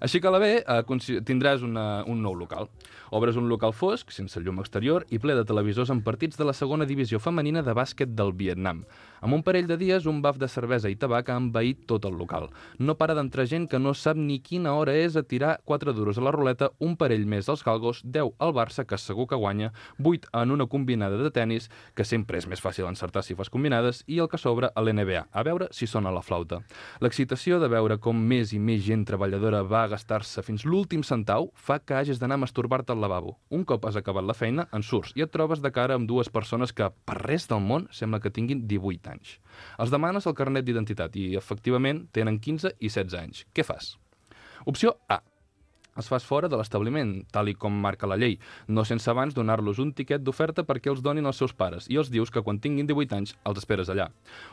Així 0.00 0.20
que 0.20 0.28
a 0.28 0.34
la 0.34 0.40
B 0.42 0.50
eh, 0.60 1.20
tindràs 1.26 1.64
una, 1.66 2.04
un 2.06 2.22
nou 2.22 2.36
local. 2.38 2.68
Obres 3.10 3.38
un 3.40 3.48
local 3.48 3.72
fosc, 3.72 4.12
sense 4.12 4.40
llum 4.44 4.60
exterior 4.60 5.06
i 5.10 5.18
ple 5.18 5.34
de 5.38 5.46
televisors 5.48 5.90
amb 5.90 6.04
partits 6.04 6.36
de 6.36 6.44
la 6.44 6.54
segona 6.56 6.86
divisió 6.88 7.18
femenina 7.18 7.62
de 7.64 7.74
bàsquet 7.74 8.12
del 8.14 8.34
Vietnam. 8.36 8.84
Amb 9.20 9.34
un 9.34 9.42
parell 9.42 9.66
de 9.66 9.78
dies, 9.80 10.06
un 10.06 10.20
baf 10.22 10.36
de 10.38 10.46
cervesa 10.48 10.90
i 10.92 10.96
tabac 10.96 11.30
ha 11.32 11.38
envaït 11.40 11.86
tot 11.90 12.04
el 12.06 12.14
local. 12.20 12.48
No 12.78 12.94
para 13.00 13.16
d'entrar 13.18 13.48
gent 13.50 13.66
que 13.70 13.80
no 13.80 13.94
sap 13.94 14.18
ni 14.20 14.38
quina 14.44 14.74
hora 14.78 14.94
és 14.94 15.16
a 15.16 15.24
tirar 15.26 15.56
4 15.64 15.94
duros 15.96 16.18
a 16.18 16.24
la 16.26 16.32
ruleta, 16.34 16.70
un 16.78 16.94
parell 17.00 17.26
més 17.26 17.48
als 17.48 17.64
galgos, 17.66 18.02
10 18.04 18.36
al 18.38 18.54
Barça, 18.54 18.84
que 18.86 18.98
segur 19.00 19.26
que 19.26 19.40
guanya, 19.40 19.72
8 19.98 20.30
en 20.42 20.54
una 20.54 20.68
combinada 20.70 21.18
de 21.18 21.32
tennis, 21.34 21.70
que 21.94 22.06
sempre 22.06 22.38
és 22.38 22.46
més 22.46 22.62
fàcil 22.62 22.86
encertar 22.86 23.24
si 23.24 23.34
fas 23.34 23.50
combinades, 23.50 24.04
i 24.06 24.20
el 24.22 24.28
que 24.30 24.38
sobra 24.38 24.70
a 24.74 24.84
l'NBA, 24.84 25.26
a 25.32 25.42
veure 25.42 25.68
si 25.72 25.88
sona 25.90 26.14
la 26.14 26.22
flauta. 26.22 26.60
L'excitació 27.00 27.58
de 27.58 27.72
veure 27.72 27.98
com 27.98 28.14
més 28.14 28.52
i 28.54 28.62
més 28.62 28.84
gent 28.86 29.06
treballadora 29.08 29.64
va 29.66 29.87
gastar-se 29.92 30.42
fins 30.46 30.64
l'últim 30.68 31.02
centau 31.06 31.50
fa 31.54 31.78
que 31.80 31.96
hagis 31.98 32.20
d'anar 32.20 32.38
a 32.38 32.42
masturbar-te 32.44 32.94
al 32.94 33.00
lavabo. 33.02 33.36
Un 33.50 33.64
cop 33.68 33.86
has 33.88 33.96
acabat 34.00 34.26
la 34.26 34.36
feina, 34.36 34.68
en 34.72 34.84
surts 34.86 35.14
i 35.16 35.24
et 35.24 35.32
trobes 35.34 35.62
de 35.64 35.72
cara 35.74 35.96
amb 35.98 36.08
dues 36.08 36.30
persones 36.32 36.72
que, 36.72 36.90
per 37.08 37.18
res 37.22 37.48
del 37.50 37.64
món, 37.64 37.88
sembla 37.90 38.20
que 38.20 38.32
tinguin 38.34 38.66
18 38.68 39.14
anys. 39.14 39.38
Els 39.78 39.94
demanes 39.94 40.28
el 40.28 40.36
carnet 40.38 40.68
d'identitat 40.68 41.16
i, 41.16 41.32
efectivament, 41.40 42.06
tenen 42.12 42.38
15 42.38 42.76
i 42.78 42.92
16 42.92 43.18
anys. 43.22 43.46
Què 43.52 43.66
fas? 43.66 43.96
Opció 44.66 44.98
A. 45.08 45.22
Els 45.98 46.06
fas 46.06 46.22
fora 46.22 46.46
de 46.46 46.58
l'establiment, 46.58 47.16
tal 47.34 47.48
i 47.50 47.56
com 47.58 47.74
marca 47.82 48.06
la 48.06 48.16
llei, 48.20 48.36
no 48.70 48.84
sense 48.86 49.10
abans 49.10 49.34
donar-los 49.34 49.80
un 49.82 49.90
tiquet 49.98 50.22
d'oferta 50.22 50.62
perquè 50.68 50.92
els 50.92 51.02
donin 51.02 51.26
als 51.26 51.40
seus 51.42 51.54
pares 51.58 51.88
i 51.90 51.98
els 51.98 52.12
dius 52.14 52.30
que 52.30 52.42
quan 52.46 52.60
tinguin 52.62 52.86
18 52.86 53.16
anys 53.18 53.34
els 53.50 53.58
esperes 53.58 53.90
allà. 53.90 54.06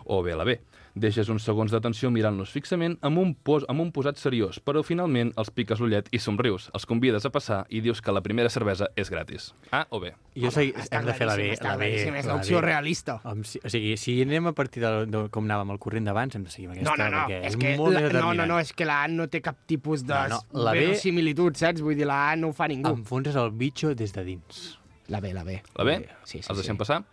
O 0.06 0.24
bé 0.26 0.34
la 0.34 0.48
B. 0.48 0.58
Deixes 0.95 1.27
uns 1.27 1.43
segons 1.43 1.73
d'atenció 1.73 2.08
mirant-los 2.08 2.53
fixament 2.55 2.93
amb 3.03 3.19
un, 3.19 3.34
pos 3.36 3.65
amb 3.67 3.81
un 3.84 3.89
posat 3.91 4.15
seriós, 4.15 4.62
però 4.63 4.79
finalment 4.79 5.34
els 5.36 5.49
piques 5.51 5.81
l'ullet 5.84 6.08
i 6.15 6.21
somrius, 6.23 6.69
els 6.73 6.86
convides 6.88 7.25
a 7.27 7.31
passar 7.36 7.65
i 7.67 7.81
dius 7.84 7.99
que 7.99 8.13
la 8.15 8.21
primera 8.23 8.47
cervesa 8.49 8.88
és 8.95 9.12
gratis. 9.12 9.49
A 9.75 9.81
o 9.91 9.99
B? 9.99 10.13
Jo 10.39 10.51
sé, 10.55 10.69
hem 10.71 11.05
de 11.10 11.13
fer 11.17 11.27
la 11.27 11.36
B. 11.36 11.49
La 11.60 11.75
B, 11.75 11.89
és 11.99 12.25
la 12.25 12.38
l'opció 12.38 12.62
realista. 12.63 13.17
O 13.27 13.34
sigui, 13.43 13.97
si 13.99 14.21
anem 14.23 14.47
a 14.47 14.53
partir 14.55 14.86
de, 14.86 14.93
de 15.12 15.25
com 15.36 15.43
anàvem 15.49 15.75
al 15.75 15.81
corrent 15.84 16.08
d'abans, 16.08 16.38
hem 16.39 16.45
de 16.47 16.53
seguir 16.53 16.69
amb 16.69 16.77
aquesta, 16.77 16.95
No, 16.95 17.03
no, 17.03 17.10
no, 17.12 17.25
perquè 17.25 17.41
és 17.41 17.51
és, 17.51 17.58
que 17.60 17.75
molt 17.75 17.97
la, 17.99 18.05
no, 18.15 18.31
no, 18.39 18.45
no, 18.53 18.60
és 18.63 18.71
que 18.71 18.88
la 18.88 19.01
A 19.03 19.10
no 19.12 19.27
té 19.27 19.41
cap 19.43 19.60
tipus 19.67 20.05
de 20.08 20.13
No, 20.15 20.39
no, 20.39 20.63
la 20.63 20.71
B- 20.71 20.86
verosimilitud, 20.86 21.60
saps? 21.60 21.84
Vull 21.84 21.99
dir, 21.99 22.08
la 22.08 22.21
A 22.31 22.38
no 22.39 22.53
ho 22.53 22.55
fa 22.55 22.69
ningú. 22.71 22.88
Enfonses 22.95 23.36
el 23.36 23.51
bitxo 23.51 23.91
des 23.99 24.15
de 24.15 24.23
dins. 24.23 24.63
La 25.12 25.19
B, 25.19 25.34
la 25.36 25.43
B. 25.43 25.60
La 25.75 25.84
B? 25.84 25.99
Sí, 26.23 26.39
sí, 26.39 26.45
Els 26.47 26.47
sí. 26.55 26.62
deixem 26.63 26.79
passar? 26.79 27.03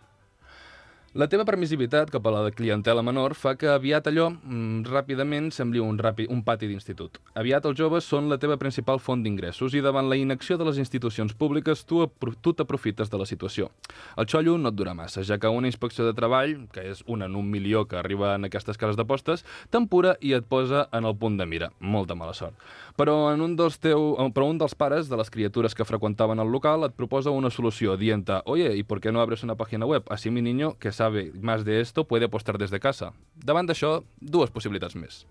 La 1.13 1.27
teva 1.29 1.43
permissivitat 1.45 2.09
cap 2.09 2.25
a 2.25 2.31
la 2.33 2.49
clientela 2.49 3.03
menor 3.05 3.35
fa 3.37 3.51
que 3.53 3.67
aviat 3.69 4.07
allò 4.09 4.31
mm, 4.31 4.87
ràpidament 4.89 5.51
sembli 5.53 5.77
un, 5.77 5.99
rapi, 6.01 6.25
un 6.33 6.39
pati 6.41 6.65
d'institut. 6.65 7.19
Aviat 7.37 7.67
els 7.69 7.77
joves 7.77 8.07
són 8.09 8.31
la 8.31 8.39
teva 8.41 8.57
principal 8.57 8.97
font 8.97 9.21
d'ingressos 9.21 9.75
i 9.77 9.83
davant 9.85 10.09
la 10.09 10.17
inacció 10.17 10.57
de 10.57 10.65
les 10.65 10.79
institucions 10.81 11.35
públiques 11.37 11.83
tu, 11.85 12.07
tu 12.41 12.55
t'aprofites 12.57 13.13
de 13.13 13.19
la 13.21 13.27
situació. 13.29 13.69
El 14.17 14.25
xollo 14.25 14.55
no 14.57 14.71
et 14.73 14.79
dura 14.79 14.95
massa, 14.97 15.21
ja 15.21 15.37
que 15.37 15.53
una 15.53 15.69
inspecció 15.69 16.07
de 16.07 16.15
treball, 16.17 16.55
que 16.73 16.87
és 16.95 17.05
una 17.05 17.29
en 17.29 17.37
un 17.37 17.45
milió 17.45 17.85
que 17.85 18.01
arriba 18.01 18.33
en 18.33 18.49
aquestes 18.49 18.81
cases 18.81 18.97
d'apostes, 18.97 19.45
t'empura 19.69 20.15
i 20.17 20.33
et 20.33 20.49
posa 20.49 20.87
en 20.89 21.05
el 21.05 21.13
punt 21.13 21.37
de 21.37 21.45
mira. 21.45 21.69
Molta 21.77 22.17
mala 22.17 22.33
sort. 22.33 22.57
Però, 22.95 23.33
en 23.33 23.41
un 23.41 23.55
dels 23.57 23.79
teu, 23.81 24.13
però 24.35 24.45
un 24.51 24.59
dels 24.61 24.75
pares 24.77 25.09
de 25.09 25.17
les 25.17 25.31
criatures 25.33 25.73
que 25.73 25.85
freqüentaven 25.87 26.41
el 26.43 26.51
local 26.53 26.85
et 26.85 26.93
proposa 26.93 27.33
una 27.33 27.49
solució, 27.49 27.97
dient 27.97 28.29
oye, 28.45 28.75
¿y 28.75 28.83
por 28.83 29.01
qué 29.01 29.11
no 29.11 29.21
abres 29.21 29.43
una 29.43 29.55
página 29.55 29.85
web? 29.85 30.03
Así 30.09 30.29
mi 30.29 30.41
niño, 30.41 30.77
que 30.77 30.91
sabe 30.91 31.31
más 31.41 31.65
de 31.65 31.81
esto, 31.81 32.05
puede 32.05 32.25
apostar 32.25 32.57
desde 32.57 32.79
casa. 32.79 33.13
Davant 33.35 33.67
d'això, 33.67 34.03
dues 34.19 34.51
possibilitats 34.51 34.95
més. 34.95 35.25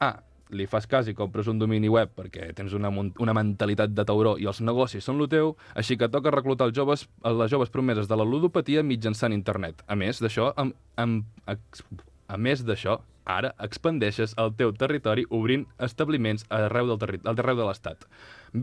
A. 0.00 0.18
Li 0.48 0.64
fas 0.64 0.86
cas 0.88 1.04
i 1.04 1.12
compres 1.12 1.44
un 1.52 1.58
domini 1.60 1.90
web 1.92 2.08
perquè 2.16 2.54
tens 2.56 2.72
una, 2.72 2.88
una 2.88 3.34
mentalitat 3.36 3.92
de 3.92 4.04
tauró 4.08 4.38
i 4.40 4.46
els 4.48 4.62
negocis 4.64 5.04
són 5.04 5.18
lo 5.20 5.26
teu, 5.28 5.50
així 5.76 5.98
que 6.00 6.08
toca 6.08 6.32
reclutar 6.32 6.70
els 6.70 6.72
joves, 6.72 7.04
les 7.20 7.52
joves 7.52 7.68
promeses 7.68 8.08
de 8.08 8.16
la 8.16 8.24
ludopatia 8.24 8.80
mitjançant 8.80 9.36
internet. 9.36 9.84
A 9.84 9.92
més 9.92 10.22
d'això, 10.24 10.54
amb, 10.56 10.72
amb, 10.96 11.26
a 11.44 12.40
més 12.40 12.64
d'això, 12.64 12.96
ara 13.28 13.52
expandeixes 13.68 14.34
el 14.40 14.54
teu 14.56 14.72
territori 14.72 15.26
obrint 15.30 15.68
establiments 15.90 16.48
arreu 16.48 16.88
del, 16.90 16.98
terri 17.04 17.22
arreu 17.24 17.60
de 17.60 17.68
l'Estat. 17.68 18.08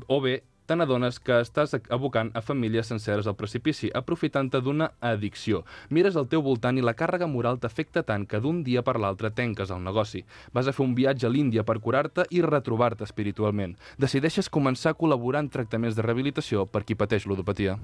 O 0.09 0.19
bé, 0.21 0.41
te 0.65 0.73
n'adones 0.73 1.19
que 1.21 1.35
estàs 1.43 1.75
abocant 1.93 2.31
a 2.33 2.41
famílies 2.41 2.87
senceres 2.89 3.27
al 3.29 3.35
precipici, 3.37 3.91
aprofitant-te 3.93 4.63
d'una 4.65 4.87
addicció. 5.11 5.61
Mires 5.93 6.17
al 6.17 6.25
teu 6.31 6.41
voltant 6.41 6.79
i 6.79 6.85
la 6.85 6.95
càrrega 6.97 7.29
moral 7.29 7.61
t'afecta 7.61 8.01
tant 8.07 8.25
que 8.25 8.41
d'un 8.41 8.63
dia 8.65 8.81
per 8.81 8.97
l'altre 8.97 9.29
tenques 9.29 9.69
el 9.69 9.85
negoci. 9.85 10.23
Vas 10.57 10.65
a 10.65 10.73
fer 10.73 10.85
un 10.87 10.97
viatge 10.97 11.29
a 11.29 11.33
l'Índia 11.33 11.63
per 11.63 11.77
curar-te 11.85 12.25
i 12.33 12.41
retrobar-te 12.41 13.05
espiritualment. 13.05 13.77
Decideixes 14.01 14.49
començar 14.49 14.95
a 14.95 14.97
col·laborar 14.97 15.45
en 15.45 15.53
tractaments 15.53 15.95
de 15.95 16.09
rehabilitació 16.09 16.65
per 16.65 16.81
qui 16.81 16.97
pateix 16.97 17.29
ludopatia. 17.29 17.77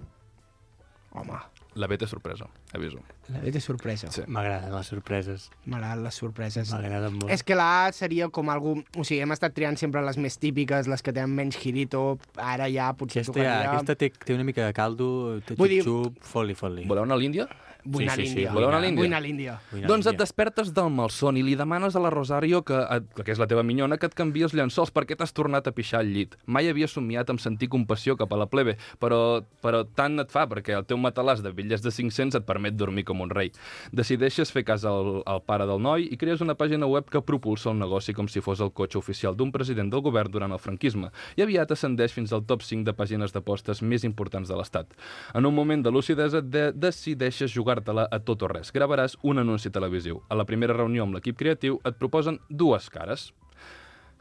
Home, 1.14 1.38
La 1.80 1.88
B 1.88 1.96
té 1.96 2.08
sorpresa, 2.08 2.50
aviso. 2.76 3.00
la 3.32 3.40
B 3.40 3.52
té 3.56 3.62
sorpresa. 3.64 4.10
Sí. 4.12 4.26
M'agraden 4.28 4.74
les 4.76 4.90
sorpreses. 4.92 5.46
M'agraden 5.72 6.04
les 6.04 6.18
sorpreses. 6.20 6.72
M'agraden 6.74 7.16
molt. 7.16 7.32
És 7.32 7.46
que 7.48 7.56
la 7.56 7.68
A 7.86 7.94
seria 7.96 8.28
com 8.28 8.52
algú... 8.52 8.74
O 8.98 9.06
sigui, 9.08 9.22
hem 9.24 9.32
estat 9.32 9.56
triant 9.56 9.80
sempre 9.80 10.04
les 10.04 10.20
més 10.20 10.36
típiques, 10.42 10.90
les 10.92 11.02
que 11.02 11.14
tenen 11.16 11.32
menys 11.38 11.56
girito, 11.62 12.18
ara 12.36 12.68
ja 12.68 12.90
potser 13.00 13.24
Aquesta, 13.24 13.40
ja, 13.40 13.56
tocaria... 13.56 13.72
aquesta 13.78 13.96
té, 13.96 14.12
té 14.12 14.36
una 14.36 14.44
mica 14.44 14.68
de 14.68 14.76
caldo, 14.76 15.40
té 15.48 15.56
xup-xup, 15.56 16.20
foli, 16.28 16.58
foli. 16.60 16.84
Voleu 16.92 17.08
anar 17.08 17.16
a 17.16 17.24
l'Índia? 17.24 17.48
Vull 17.86 18.06
anar 18.06 18.18
Sí, 18.20 18.28
sí, 18.28 18.34
sí, 18.42 18.46
anar 18.48 18.78
a 18.78 18.82
l'Índia? 18.84 19.02
Vull 19.02 19.10
anar 19.10 19.20
a 19.22 19.26
l'Índia. 19.26 19.56
Anar 19.74 19.90
Doncs 19.90 20.10
et 20.12 20.20
despertes 20.20 20.72
del 20.76 20.90
malson 20.94 21.38
i 21.40 21.44
li 21.46 21.56
demanes 21.58 21.96
a 21.96 22.04
la 22.04 22.12
Rosario, 22.14 22.62
que, 22.68 22.78
que 23.18 23.32
és 23.34 23.42
la 23.42 23.48
teva 23.50 23.64
minyona, 23.66 23.98
que 23.98 24.10
et 24.10 24.18
canvi 24.18 24.46
els 24.46 24.56
llençols 24.58 24.94
perquè 24.94 25.18
t'has 25.18 25.34
tornat 25.34 25.68
a 25.68 25.74
pixar 25.76 26.02
al 26.02 26.12
llit. 26.14 26.38
Mai 26.46 26.70
havia 26.70 26.90
somiat 26.92 27.32
amb 27.34 27.42
sentir 27.42 27.72
compassió 27.72 28.18
cap 28.20 28.34
a 28.34 28.40
la 28.40 28.48
plebe, 28.52 28.78
però, 29.02 29.42
però 29.64 29.84
tant 29.98 30.22
et 30.22 30.34
fa 30.34 30.46
perquè 30.50 30.76
el 30.78 30.86
teu 30.90 31.00
matalàs 31.02 31.44
de 31.44 31.54
bitllets 31.56 31.84
de 31.86 31.94
500 31.94 32.40
et 32.40 32.48
permet 32.48 32.78
dormir 32.78 33.06
com 33.08 33.24
un 33.26 33.34
rei. 33.34 33.52
Decideixes 33.96 34.54
fer 34.54 34.66
cas 34.68 34.86
al, 34.86 35.22
al 35.26 35.42
pare 35.48 35.68
del 35.70 35.82
noi 35.82 36.08
i 36.12 36.20
crees 36.22 36.44
una 36.46 36.58
pàgina 36.60 36.90
web 36.90 37.10
que 37.12 37.24
propulsa 37.26 37.72
el 37.72 37.80
negoci 37.82 38.16
com 38.18 38.30
si 38.32 38.44
fos 38.44 38.62
el 38.62 38.74
cotxe 38.78 39.00
oficial 39.00 39.38
d'un 39.38 39.52
president 39.54 39.92
del 39.92 40.04
govern 40.06 40.32
durant 40.32 40.54
el 40.54 40.62
franquisme 40.62 41.12
i 41.38 41.46
aviat 41.46 41.72
ascendeix 41.74 42.14
fins 42.16 42.34
al 42.34 42.46
top 42.48 42.66
5 42.66 42.86
de 42.88 42.96
pàgines 42.98 43.34
d'apostes 43.34 43.82
més 43.82 44.06
importants 44.08 44.50
de 44.50 44.58
l'Estat. 44.58 44.94
En 45.36 45.48
un 45.48 45.56
moment 45.56 45.84
de 45.84 45.92
lucidesa 45.94 46.42
de 46.42 46.70
decideixes 46.76 47.54
jugar-te-la 47.72 48.08
a 48.12 48.20
tot 48.20 48.44
o 48.44 48.50
res. 48.52 48.72
Gravaràs 48.74 49.18
un 49.24 49.40
anunci 49.40 49.72
televisiu. 49.72 50.22
A 50.30 50.36
la 50.36 50.46
primera 50.46 50.74
reunió 50.74 51.04
amb 51.04 51.16
l'equip 51.16 51.38
creatiu 51.38 51.80
et 51.86 51.98
proposen 51.98 52.40
dues 52.50 52.90
cares. 52.90 53.32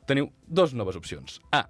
Teniu 0.06 0.30
dos 0.46 0.74
noves 0.74 0.96
opcions. 0.96 1.40
A. 1.52 1.66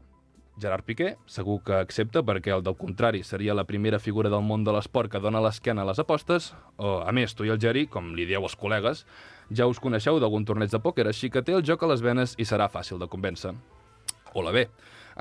Gerard 0.60 0.84
Piqué, 0.84 1.16
segur 1.26 1.62
que 1.64 1.72
accepta 1.72 2.20
perquè 2.22 2.52
el 2.52 2.62
del 2.62 2.76
contrari 2.76 3.22
seria 3.24 3.54
la 3.54 3.64
primera 3.64 3.98
figura 3.98 4.28
del 4.28 4.44
món 4.44 4.64
de 4.64 4.74
l'esport 4.74 5.10
que 5.10 5.20
dona 5.20 5.40
l'esquena 5.40 5.82
a 5.82 5.88
les 5.88 5.98
apostes, 5.98 6.52
o, 6.76 7.00
a 7.00 7.12
més, 7.12 7.32
tu 7.34 7.46
i 7.46 7.52
el 7.54 7.60
Geri, 7.60 7.86
com 7.86 8.12
li 8.12 8.26
dieu 8.28 8.44
els 8.44 8.58
col·legues, 8.60 9.06
ja 9.48 9.66
us 9.66 9.80
coneixeu 9.80 10.20
d'algun 10.20 10.44
torneig 10.44 10.70
de 10.70 10.82
pòquer, 10.82 11.06
així 11.08 11.30
que 11.30 11.40
té 11.40 11.56
el 11.56 11.64
joc 11.64 11.82
a 11.82 11.88
les 11.94 12.04
venes 12.04 12.36
i 12.36 12.44
serà 12.44 12.68
fàcil 12.68 13.00
de 13.00 13.08
convèncer. 13.08 13.54
O 14.34 14.44
la 14.44 14.52
B. 14.52 14.66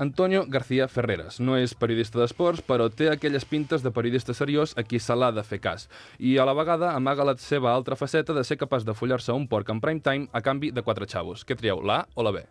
Antonio 0.00 0.46
García 0.48 0.88
Ferreras. 0.88 1.36
No 1.44 1.58
és 1.60 1.74
periodista 1.76 2.16
d'esports, 2.22 2.62
però 2.64 2.86
té 2.88 3.10
aquelles 3.12 3.44
pintes 3.44 3.82
de 3.84 3.92
periodista 3.92 4.32
seriós 4.32 4.72
a 4.80 4.82
qui 4.82 4.96
se 4.96 5.12
l'ha 5.12 5.28
de 5.36 5.44
fer 5.44 5.58
cas. 5.60 5.90
I 6.16 6.38
a 6.40 6.46
la 6.48 6.54
vegada 6.56 6.94
amaga 6.96 7.26
la 7.28 7.34
seva 7.36 7.74
altra 7.74 7.98
faceta 8.00 8.32
de 8.32 8.44
ser 8.48 8.56
capaç 8.56 8.86
de 8.88 8.94
follar-se 8.96 9.36
un 9.36 9.44
porc 9.50 9.68
en 9.68 9.82
prime 9.84 10.00
time 10.00 10.30
a 10.32 10.40
canvi 10.40 10.72
de 10.72 10.80
quatre 10.86 11.04
xavos. 11.04 11.44
Què 11.44 11.52
trieu, 11.52 11.84
la 11.84 12.00
A 12.00 12.08
o 12.14 12.24
la 12.24 12.32
B? 12.32 12.46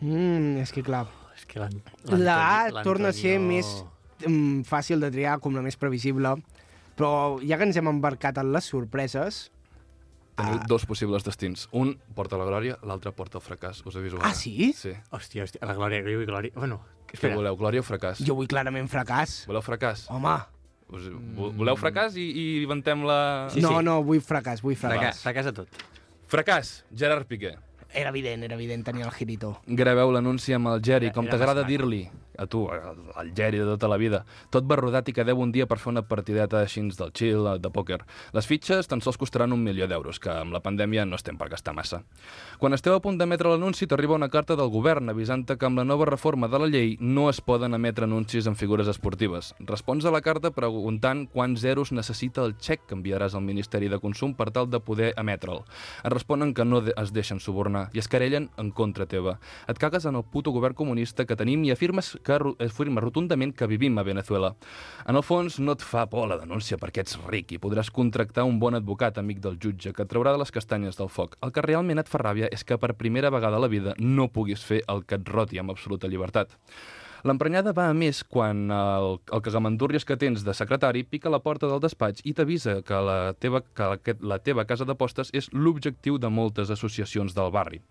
Mm, 0.00 0.58
és 0.64 0.74
que 0.74 0.82
clar, 0.82 1.06
És 1.38 1.46
que 1.46 1.62
la 1.62 2.36
A 2.66 2.82
torna 2.82 3.14
a 3.14 3.16
ser 3.16 3.38
més 3.38 3.70
mm, 4.26 4.66
fàcil 4.66 4.98
de 5.00 5.12
triar, 5.14 5.38
com 5.38 5.54
la 5.54 5.62
més 5.62 5.78
previsible, 5.78 6.34
però 6.98 7.38
ja 7.46 7.56
que 7.56 7.70
ens 7.70 7.78
hem 7.78 7.94
embarcat 7.94 8.42
en 8.42 8.50
les 8.52 8.66
sorpreses... 8.66 9.46
Teniu 10.40 10.60
dos 10.68 10.86
possibles 10.86 11.24
destins. 11.26 11.68
Un 11.72 11.94
porta 12.14 12.38
la 12.40 12.44
glòria, 12.48 12.78
l'altre 12.82 13.12
porta 13.12 13.38
el 13.38 13.44
fracàs. 13.44 13.82
Us 13.86 13.96
aviso. 13.96 14.18
Ah, 14.20 14.30
ara. 14.30 14.34
sí? 14.34 14.72
Sí. 14.76 14.92
Hòstia, 15.10 15.44
hòstia, 15.44 15.60
la 15.66 15.74
Glòria, 15.78 16.00
jo 16.04 16.16
vull 16.18 16.26
Glòria. 16.26 16.52
Bueno, 16.56 16.80
Què 17.06 17.14
espera. 17.18 17.34
voleu, 17.36 17.56
glòria 17.56 17.80
o 17.80 17.86
fracàs? 17.86 18.22
Jo 18.24 18.34
vull 18.38 18.46
clarament 18.50 18.88
fracàs. 18.88 19.44
Voleu 19.50 19.62
fracàs? 19.62 20.06
Home, 20.10 20.36
Us, 20.90 21.04
vo- 21.36 21.52
voleu 21.54 21.76
fracàs 21.78 22.16
i, 22.18 22.24
i 22.34 22.44
inventem 22.64 23.04
la... 23.06 23.48
Sí, 23.54 23.60
no, 23.62 23.76
sí. 23.78 23.84
no, 23.84 24.00
vull 24.02 24.18
fracàs, 24.20 24.60
vull 24.62 24.74
Fracàs, 24.74 25.20
fracàs. 25.20 25.22
fracàs 25.22 25.46
a 25.46 25.52
tot. 25.52 25.68
Fracàs, 26.30 26.84
Gerard 26.94 27.26
Piqué. 27.26 27.56
Era 27.92 28.10
evident, 28.10 28.42
era 28.46 28.54
evident, 28.54 28.84
tenia 28.86 29.04
el 29.04 29.10
girito. 29.10 29.56
Graveu 29.66 30.12
l'anunci 30.14 30.52
amb 30.54 30.68
el 30.70 30.80
Geri, 30.82 31.10
com 31.10 31.26
t'agrada 31.26 31.64
dir-li, 31.66 32.04
a 32.40 32.46
tu, 32.46 32.64
el 32.72 33.32
Geri 33.36 33.60
de 33.60 33.68
tota 33.68 33.88
la 33.88 33.98
vida. 34.00 34.24
Tot 34.50 34.64
va 34.64 34.78
rodat 34.80 35.08
i 35.08 35.14
quedeu 35.14 35.38
un 35.38 35.52
dia 35.52 35.66
per 35.68 35.78
fer 35.78 35.92
una 35.92 36.02
partideta 36.02 36.62
així 36.64 36.80
del 36.80 37.12
chill, 37.12 37.44
de 37.60 37.68
pòquer. 37.68 38.00
Les 38.32 38.46
fitxes 38.48 38.88
tan 38.88 39.02
sols 39.04 39.18
costaran 39.20 39.52
un 39.52 39.60
milió 39.60 39.86
d'euros, 39.90 40.18
que 40.18 40.30
amb 40.32 40.54
la 40.54 40.62
pandèmia 40.64 41.04
no 41.04 41.18
estem 41.18 41.36
per 41.36 41.50
gastar 41.52 41.74
massa. 41.76 42.00
Quan 42.58 42.72
esteu 42.72 42.94
a 42.96 43.02
punt 43.04 43.18
d'emetre 43.20 43.50
l'anunci, 43.52 43.86
t'arriba 43.86 44.16
una 44.16 44.30
carta 44.32 44.56
del 44.56 44.70
govern 44.72 45.12
avisant-te 45.12 45.58
que 45.60 45.68
amb 45.68 45.82
la 45.82 45.84
nova 45.84 46.06
reforma 46.08 46.48
de 46.48 46.60
la 46.62 46.68
llei 46.70 46.96
no 47.00 47.28
es 47.28 47.42
poden 47.44 47.76
emetre 47.76 48.08
anuncis 48.08 48.48
en 48.48 48.56
figures 48.56 48.88
esportives. 48.88 49.52
Respons 49.60 50.06
a 50.06 50.14
la 50.14 50.22
carta 50.24 50.50
preguntant 50.56 51.26
quants 51.28 51.60
zeros 51.60 51.92
necessita 51.92 52.46
el 52.46 52.56
xec 52.56 52.86
que 52.88 52.96
enviaràs 52.96 53.36
al 53.36 53.44
Ministeri 53.44 53.90
de 53.92 54.00
Consum 54.00 54.32
per 54.38 54.48
tal 54.54 54.70
de 54.70 54.80
poder 54.80 55.12
emetre'l. 55.20 55.60
Et 56.04 56.12
responen 56.12 56.54
que 56.54 56.64
no 56.64 56.80
es 56.88 57.12
deixen 57.12 57.40
subornar 57.40 57.88
i 57.92 58.00
es 58.00 58.08
querellen 58.08 58.48
en 58.56 58.70
contra 58.72 59.06
teva. 59.06 59.38
Et 59.68 59.78
cagues 59.78 60.06
en 60.06 60.16
el 60.16 60.24
puto 60.24 60.54
govern 60.54 60.74
comunista 60.78 61.26
que 61.26 61.36
tenim 61.36 61.64
i 61.66 61.74
afirmes, 61.74 62.14
que, 62.24 62.29
ro- 62.38 62.56
afirmes 62.58 63.02
rotundament 63.02 63.54
que 63.56 63.66
vivim 63.66 63.98
a 63.98 64.02
Venezuela. 64.02 64.54
En 65.06 65.16
el 65.16 65.22
fons, 65.22 65.58
no 65.58 65.72
et 65.72 65.82
fa 65.82 66.06
por 66.10 66.28
la 66.28 66.38
denúncia 66.38 66.78
perquè 66.78 67.00
ets 67.02 67.18
ric 67.26 67.52
i 67.52 67.58
podràs 67.58 67.90
contractar 67.90 68.44
un 68.44 68.58
bon 68.60 68.74
advocat 68.74 69.18
amic 69.18 69.40
del 69.40 69.58
jutge 69.58 69.92
que 69.92 70.02
et 70.02 70.08
traurà 70.08 70.32
de 70.32 70.38
les 70.38 70.50
castanyes 70.52 70.96
del 70.96 71.08
foc. 71.08 71.36
El 71.42 71.52
que 71.52 71.62
realment 71.62 71.98
et 71.98 72.08
fa 72.08 72.18
ràbia 72.18 72.48
és 72.52 72.64
que 72.64 72.78
per 72.78 72.94
primera 72.94 73.30
vegada 73.30 73.56
a 73.56 73.60
la 73.60 73.68
vida 73.68 73.94
no 73.98 74.28
puguis 74.28 74.62
fer 74.64 74.82
el 74.88 75.04
que 75.04 75.16
et 75.16 75.28
roti 75.28 75.58
amb 75.58 75.70
absoluta 75.70 76.06
llibertat. 76.08 76.50
L'emprenyada 77.26 77.74
va 77.76 77.88
a 77.90 77.96
més 77.96 78.22
quan 78.24 78.70
el, 78.72 79.18
el 79.20 79.42
cagamandúrries 79.44 80.06
que 80.08 80.16
tens 80.20 80.44
de 80.46 80.54
secretari 80.56 81.02
pica 81.04 81.32
la 81.32 81.42
porta 81.44 81.68
del 81.68 81.82
despatx 81.82 82.24
i 82.24 82.32
t'avisa 82.36 82.78
que, 82.86 83.00
la 83.04 83.18
teva, 83.38 83.60
que 83.62 83.90
la, 83.92 83.98
que 84.00 84.14
la 84.20 84.38
teva 84.40 84.64
casa 84.68 84.86
d'apostes 84.88 85.32
és 85.36 85.50
l'objectiu 85.52 86.16
de 86.18 86.30
moltes 86.32 86.72
associacions 86.72 87.36
del 87.36 87.52
barri, 87.52 87.82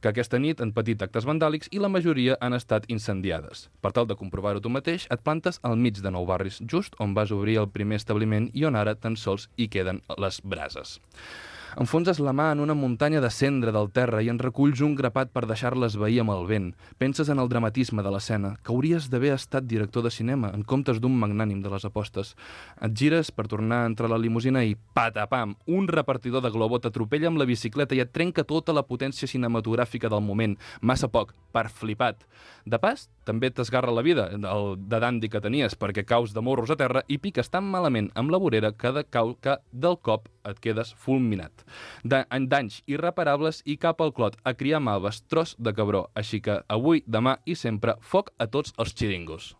que 0.00 0.12
aquesta 0.12 0.40
nit 0.40 0.60
han 0.60 0.74
patit 0.76 1.02
actes 1.06 1.28
vandàlics 1.28 1.72
i 1.72 1.80
la 1.80 1.92
majoria 1.92 2.38
han 2.40 2.56
estat 2.58 2.90
incendiades. 2.92 3.68
Per 3.80 3.94
tal 3.96 4.08
de 4.10 4.18
comprovar-ho 4.20 4.60
tu 4.60 4.72
mateix, 4.72 5.08
et 5.10 5.24
plantes 5.24 5.60
al 5.62 5.80
mig 5.80 6.02
de 6.04 6.12
nou 6.12 6.28
barris, 6.28 6.60
just 6.70 6.98
on 7.00 7.16
vas 7.16 7.32
obrir 7.32 7.58
el 7.62 7.72
primer 7.72 8.00
establiment 8.02 8.50
i 8.52 8.68
on 8.68 8.76
ara 8.76 8.94
tan 8.94 9.16
sols 9.16 9.48
hi 9.56 9.70
queden 9.72 10.02
les 10.20 10.40
brases. 10.44 10.98
Enfonses 11.74 12.20
la 12.22 12.30
mà 12.30 12.52
en 12.54 12.60
una 12.62 12.74
muntanya 12.78 13.18
de 13.20 13.28
cendra 13.34 13.72
del 13.74 13.88
terra 13.90 14.20
i 14.22 14.28
en 14.30 14.38
reculls 14.38 14.78
un 14.86 14.92
grapat 14.94 15.32
per 15.34 15.42
deixar-la 15.50 15.88
esvair 15.90 16.20
amb 16.22 16.30
el 16.30 16.44
vent. 16.46 16.68
Penses 17.02 17.30
en 17.32 17.40
el 17.42 17.48
dramatisme 17.50 18.04
de 18.06 18.12
l'escena, 18.14 18.52
que 18.62 18.70
hauries 18.70 19.08
d'haver 19.10 19.32
estat 19.34 19.66
director 19.66 20.04
de 20.06 20.12
cinema 20.14 20.52
en 20.54 20.62
comptes 20.62 21.00
d'un 21.02 21.16
magnànim 21.18 21.64
de 21.64 21.72
les 21.72 21.86
apostes. 21.88 22.36
Et 22.78 22.94
gires 22.94 23.32
per 23.34 23.48
tornar 23.50 23.88
a 23.90 24.08
la 24.12 24.20
limusina 24.22 24.62
i, 24.62 24.76
patapam, 24.94 25.56
un 25.66 25.88
repartidor 25.88 26.44
de 26.46 26.52
globo 26.54 26.78
t'atropella 26.78 27.26
amb 27.32 27.42
la 27.42 27.48
bicicleta 27.50 27.98
i 27.98 28.04
et 28.04 28.12
trenca 28.14 28.46
tota 28.46 28.72
la 28.72 28.86
potència 28.86 29.26
cinematogràfica 29.26 30.08
del 30.08 30.22
moment. 30.22 30.54
Massa 30.80 31.10
poc, 31.10 31.34
per 31.50 31.66
flipat. 31.74 32.22
De 32.64 32.78
pas, 32.78 33.08
també 33.24 33.50
t'esgarra 33.50 33.92
la 33.94 34.02
vida, 34.04 34.28
el 34.32 34.74
de 34.78 35.00
dandi 35.00 35.28
que 35.32 35.40
tenies, 35.40 35.74
perquè 35.78 36.04
caus 36.06 36.32
de 36.34 36.40
morros 36.44 36.70
a 36.70 36.76
terra 36.76 37.02
i 37.08 37.18
piques 37.18 37.50
tan 37.50 37.64
malament 37.64 38.10
amb 38.14 38.30
la 38.30 38.38
vorera 38.38 38.72
que, 38.72 38.92
de 38.92 39.04
cau, 39.04 39.34
que 39.40 39.56
del 39.72 39.98
cop 39.98 40.28
et 40.44 40.60
quedes 40.60 40.94
fulminat. 41.00 41.64
De, 42.04 42.22
en 42.30 42.48
danys 42.48 42.82
irreparables 42.86 43.62
i 43.64 43.76
cap 43.80 44.00
al 44.04 44.12
clot 44.12 44.36
a 44.44 44.54
criar 44.54 44.80
malves, 44.84 45.22
tros 45.28 45.56
de 45.58 45.72
cabró. 45.74 46.06
Així 46.14 46.40
que 46.44 46.60
avui, 46.68 47.02
demà 47.06 47.38
i 47.44 47.54
sempre, 47.56 47.96
foc 48.00 48.30
a 48.38 48.46
tots 48.46 48.74
els 48.78 48.94
xiringos. 48.94 49.54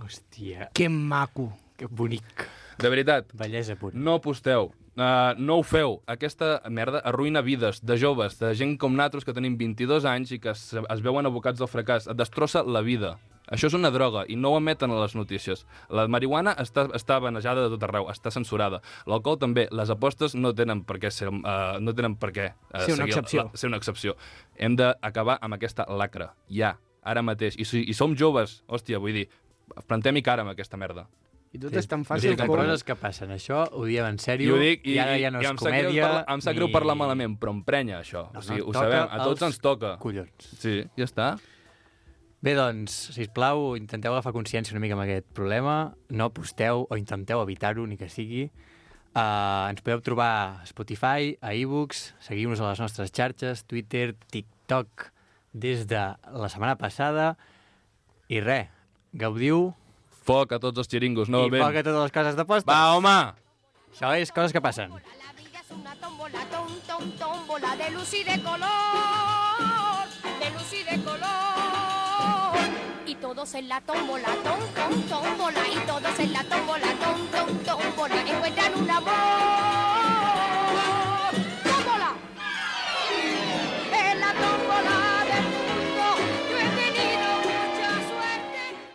Hòstia, 0.00 0.70
Que 0.74 0.88
maco. 0.88 1.52
que 1.76 1.86
bonic. 1.86 2.46
De 2.78 2.88
veritat, 2.88 3.32
Bellesa 3.34 3.74
pura. 3.76 3.96
no 3.96 4.14
aposteu. 4.14 4.72
Uh, 4.98 5.32
no 5.38 5.60
ho 5.60 5.62
feu. 5.62 6.00
Aquesta 6.10 6.58
merda 6.68 7.00
arruïna 7.06 7.44
vides 7.46 7.78
de 7.86 7.96
joves, 8.00 8.38
de 8.40 8.50
gent 8.58 8.76
com 8.80 8.96
nosaltres 8.96 9.24
que 9.24 9.34
tenim 9.36 9.56
22 9.60 10.06
anys 10.08 10.34
i 10.34 10.40
que 10.42 10.50
es, 10.52 10.64
es 10.74 11.02
veuen 11.04 11.28
abocats 11.28 11.62
al 11.62 11.70
fracàs. 11.70 12.08
Et 12.10 12.18
destrossa 12.18 12.64
la 12.66 12.82
vida. 12.84 13.14
Això 13.50 13.66
és 13.66 13.74
una 13.74 13.90
droga 13.90 14.22
i 14.30 14.36
no 14.38 14.52
ho 14.52 14.58
emeten 14.60 14.92
a 14.94 14.98
les 15.00 15.16
notícies. 15.18 15.64
La 15.90 16.06
marihuana 16.10 16.52
està, 16.62 16.86
està 16.94 17.18
banejada 17.22 17.64
de 17.64 17.72
tot 17.74 17.86
arreu, 17.86 18.06
està 18.12 18.30
censurada. 18.34 18.78
L'alcohol 19.10 19.40
també. 19.42 19.66
Les 19.74 19.90
apostes 19.90 20.36
no 20.38 20.52
tenen 20.54 20.84
per 20.86 21.00
què 21.02 21.10
ser, 21.14 21.30
uh, 21.30 21.78
no 21.82 21.94
tenen 21.96 22.14
per 22.20 22.30
què 22.36 22.50
uh, 22.52 22.84
Ser 22.84 22.94
una 22.98 23.08
excepció. 23.08 23.48
La, 23.48 23.62
ser 23.62 23.70
una 23.72 23.80
excepció. 23.82 24.14
Hem 24.56 24.78
d'acabar 24.78 25.40
amb 25.42 25.58
aquesta 25.58 25.88
lacra. 25.90 26.30
Ja, 26.50 26.76
ara 27.02 27.24
mateix. 27.26 27.58
I, 27.58 27.66
si, 27.66 27.82
i 27.90 27.96
som 27.96 28.14
joves, 28.18 28.60
hòstia, 28.70 29.02
vull 29.02 29.18
dir, 29.18 29.26
plantem-hi 29.90 30.22
cara 30.26 30.46
amb 30.46 30.54
aquesta 30.54 30.78
merda. 30.78 31.08
I 31.50 31.58
tot 31.58 31.74
és 31.74 31.88
tan 31.90 32.04
fàcil 32.06 32.36
sigui, 32.36 32.46
com... 32.46 32.60
coses 32.60 32.84
que 32.86 32.94
passen. 32.94 33.30
Això 33.34 33.64
ho 33.74 33.84
diem 33.88 34.06
en 34.06 34.20
I 34.20 34.22
sèrio, 34.22 34.54
ho 34.54 34.58
dic, 34.62 34.84
i, 34.86 34.94
i 34.94 34.98
ara 35.02 35.16
ja 35.18 35.32
no 35.34 35.40
i 35.42 35.46
és 35.48 35.50
em 35.50 35.58
sap 35.58 35.72
greu 35.72 35.88
comèdia... 35.88 36.04
parlar, 36.06 36.24
em 36.30 36.42
sap 36.44 36.58
greu 36.58 36.68
ni- 36.68 36.74
parlar 36.76 36.96
malament, 37.00 37.34
però 37.42 37.54
emprenya 37.56 37.96
això. 37.98 38.28
No, 38.30 38.38
o 38.38 38.44
sigui, 38.46 38.60
no, 38.62 38.68
ho 38.70 38.74
sabem, 38.76 39.08
a 39.10 39.24
tots 39.26 39.46
ens 39.48 39.58
toca. 39.64 39.96
Collons. 40.02 40.52
Sí, 40.62 40.76
ja 40.94 41.08
està. 41.08 41.32
Bé, 42.40 42.54
doncs, 42.56 42.94
si 43.16 43.26
plau, 43.34 43.74
intenteu 43.76 44.14
agafar 44.14 44.32
consciència 44.32 44.72
una 44.72 44.80
mica 44.80 44.94
amb 44.96 45.02
aquest 45.04 45.26
problema, 45.36 45.74
no 46.08 46.30
aposteu 46.30 46.86
o 46.86 46.96
intenteu 46.96 47.42
evitar-ho, 47.42 47.82
ni 47.84 47.98
que 48.00 48.08
sigui. 48.08 48.46
Uh, 49.10 49.66
ens 49.72 49.82
podeu 49.82 50.00
trobar 50.06 50.30
a 50.62 50.68
Spotify, 50.70 51.34
a 51.42 51.50
ebooks, 51.58 52.12
seguiu-nos 52.22 52.62
a 52.62 52.70
les 52.70 52.80
nostres 52.80 53.10
xarxes, 53.10 53.66
Twitter, 53.66 54.14
TikTok, 54.30 55.10
des 55.52 55.82
de 55.90 55.98
la 56.14 56.48
setmana 56.48 56.78
passada. 56.78 57.34
I 58.30 58.38
res, 58.38 58.70
gaudiu 59.18 59.72
foc 60.26 60.52
a 60.52 60.58
tots 60.62 60.78
els 60.78 60.88
xiringos, 60.88 61.28
I 61.28 61.32
novament. 61.32 61.62
foc 61.64 61.76
a 61.76 61.82
totes 61.82 62.02
les 62.02 62.12
cases 62.12 62.36
d'apostes. 62.36 62.66
Va, 62.68 62.94
home! 62.96 63.32
Això 63.92 64.12
és 64.16 64.30
coses 64.32 64.52
que 64.52 64.60
passen. 64.60 64.90
La 64.90 65.32
vida 65.36 65.60
es 65.60 65.70
una 65.70 65.94
tómbola, 65.96 66.44
tom, 66.50 66.68
tom, 66.86 67.10
tómbola 67.18 67.76
de 67.76 67.90
luz 67.90 68.14
y 68.14 68.22
de 68.24 68.42
color, 68.42 70.06
de 70.40 70.50
luz 70.50 70.72
y 70.72 70.82
de 70.84 71.02
color. 71.04 72.58
Y 73.06 73.14
todos 73.16 73.54
en 73.54 73.68
la 73.68 73.80
tómbola, 73.80 74.28
tom, 74.44 74.60
tom, 74.74 75.02
tómbola, 75.08 75.68
y 75.68 75.78
todos 75.86 76.18
en 76.20 76.32
la 76.32 76.44
tómbola, 76.44 76.86
tom, 77.02 77.26
tom, 77.34 77.58
tómbola, 77.64 78.20
encuentran 78.20 78.74
un 78.74 78.90
amor. 78.90 79.10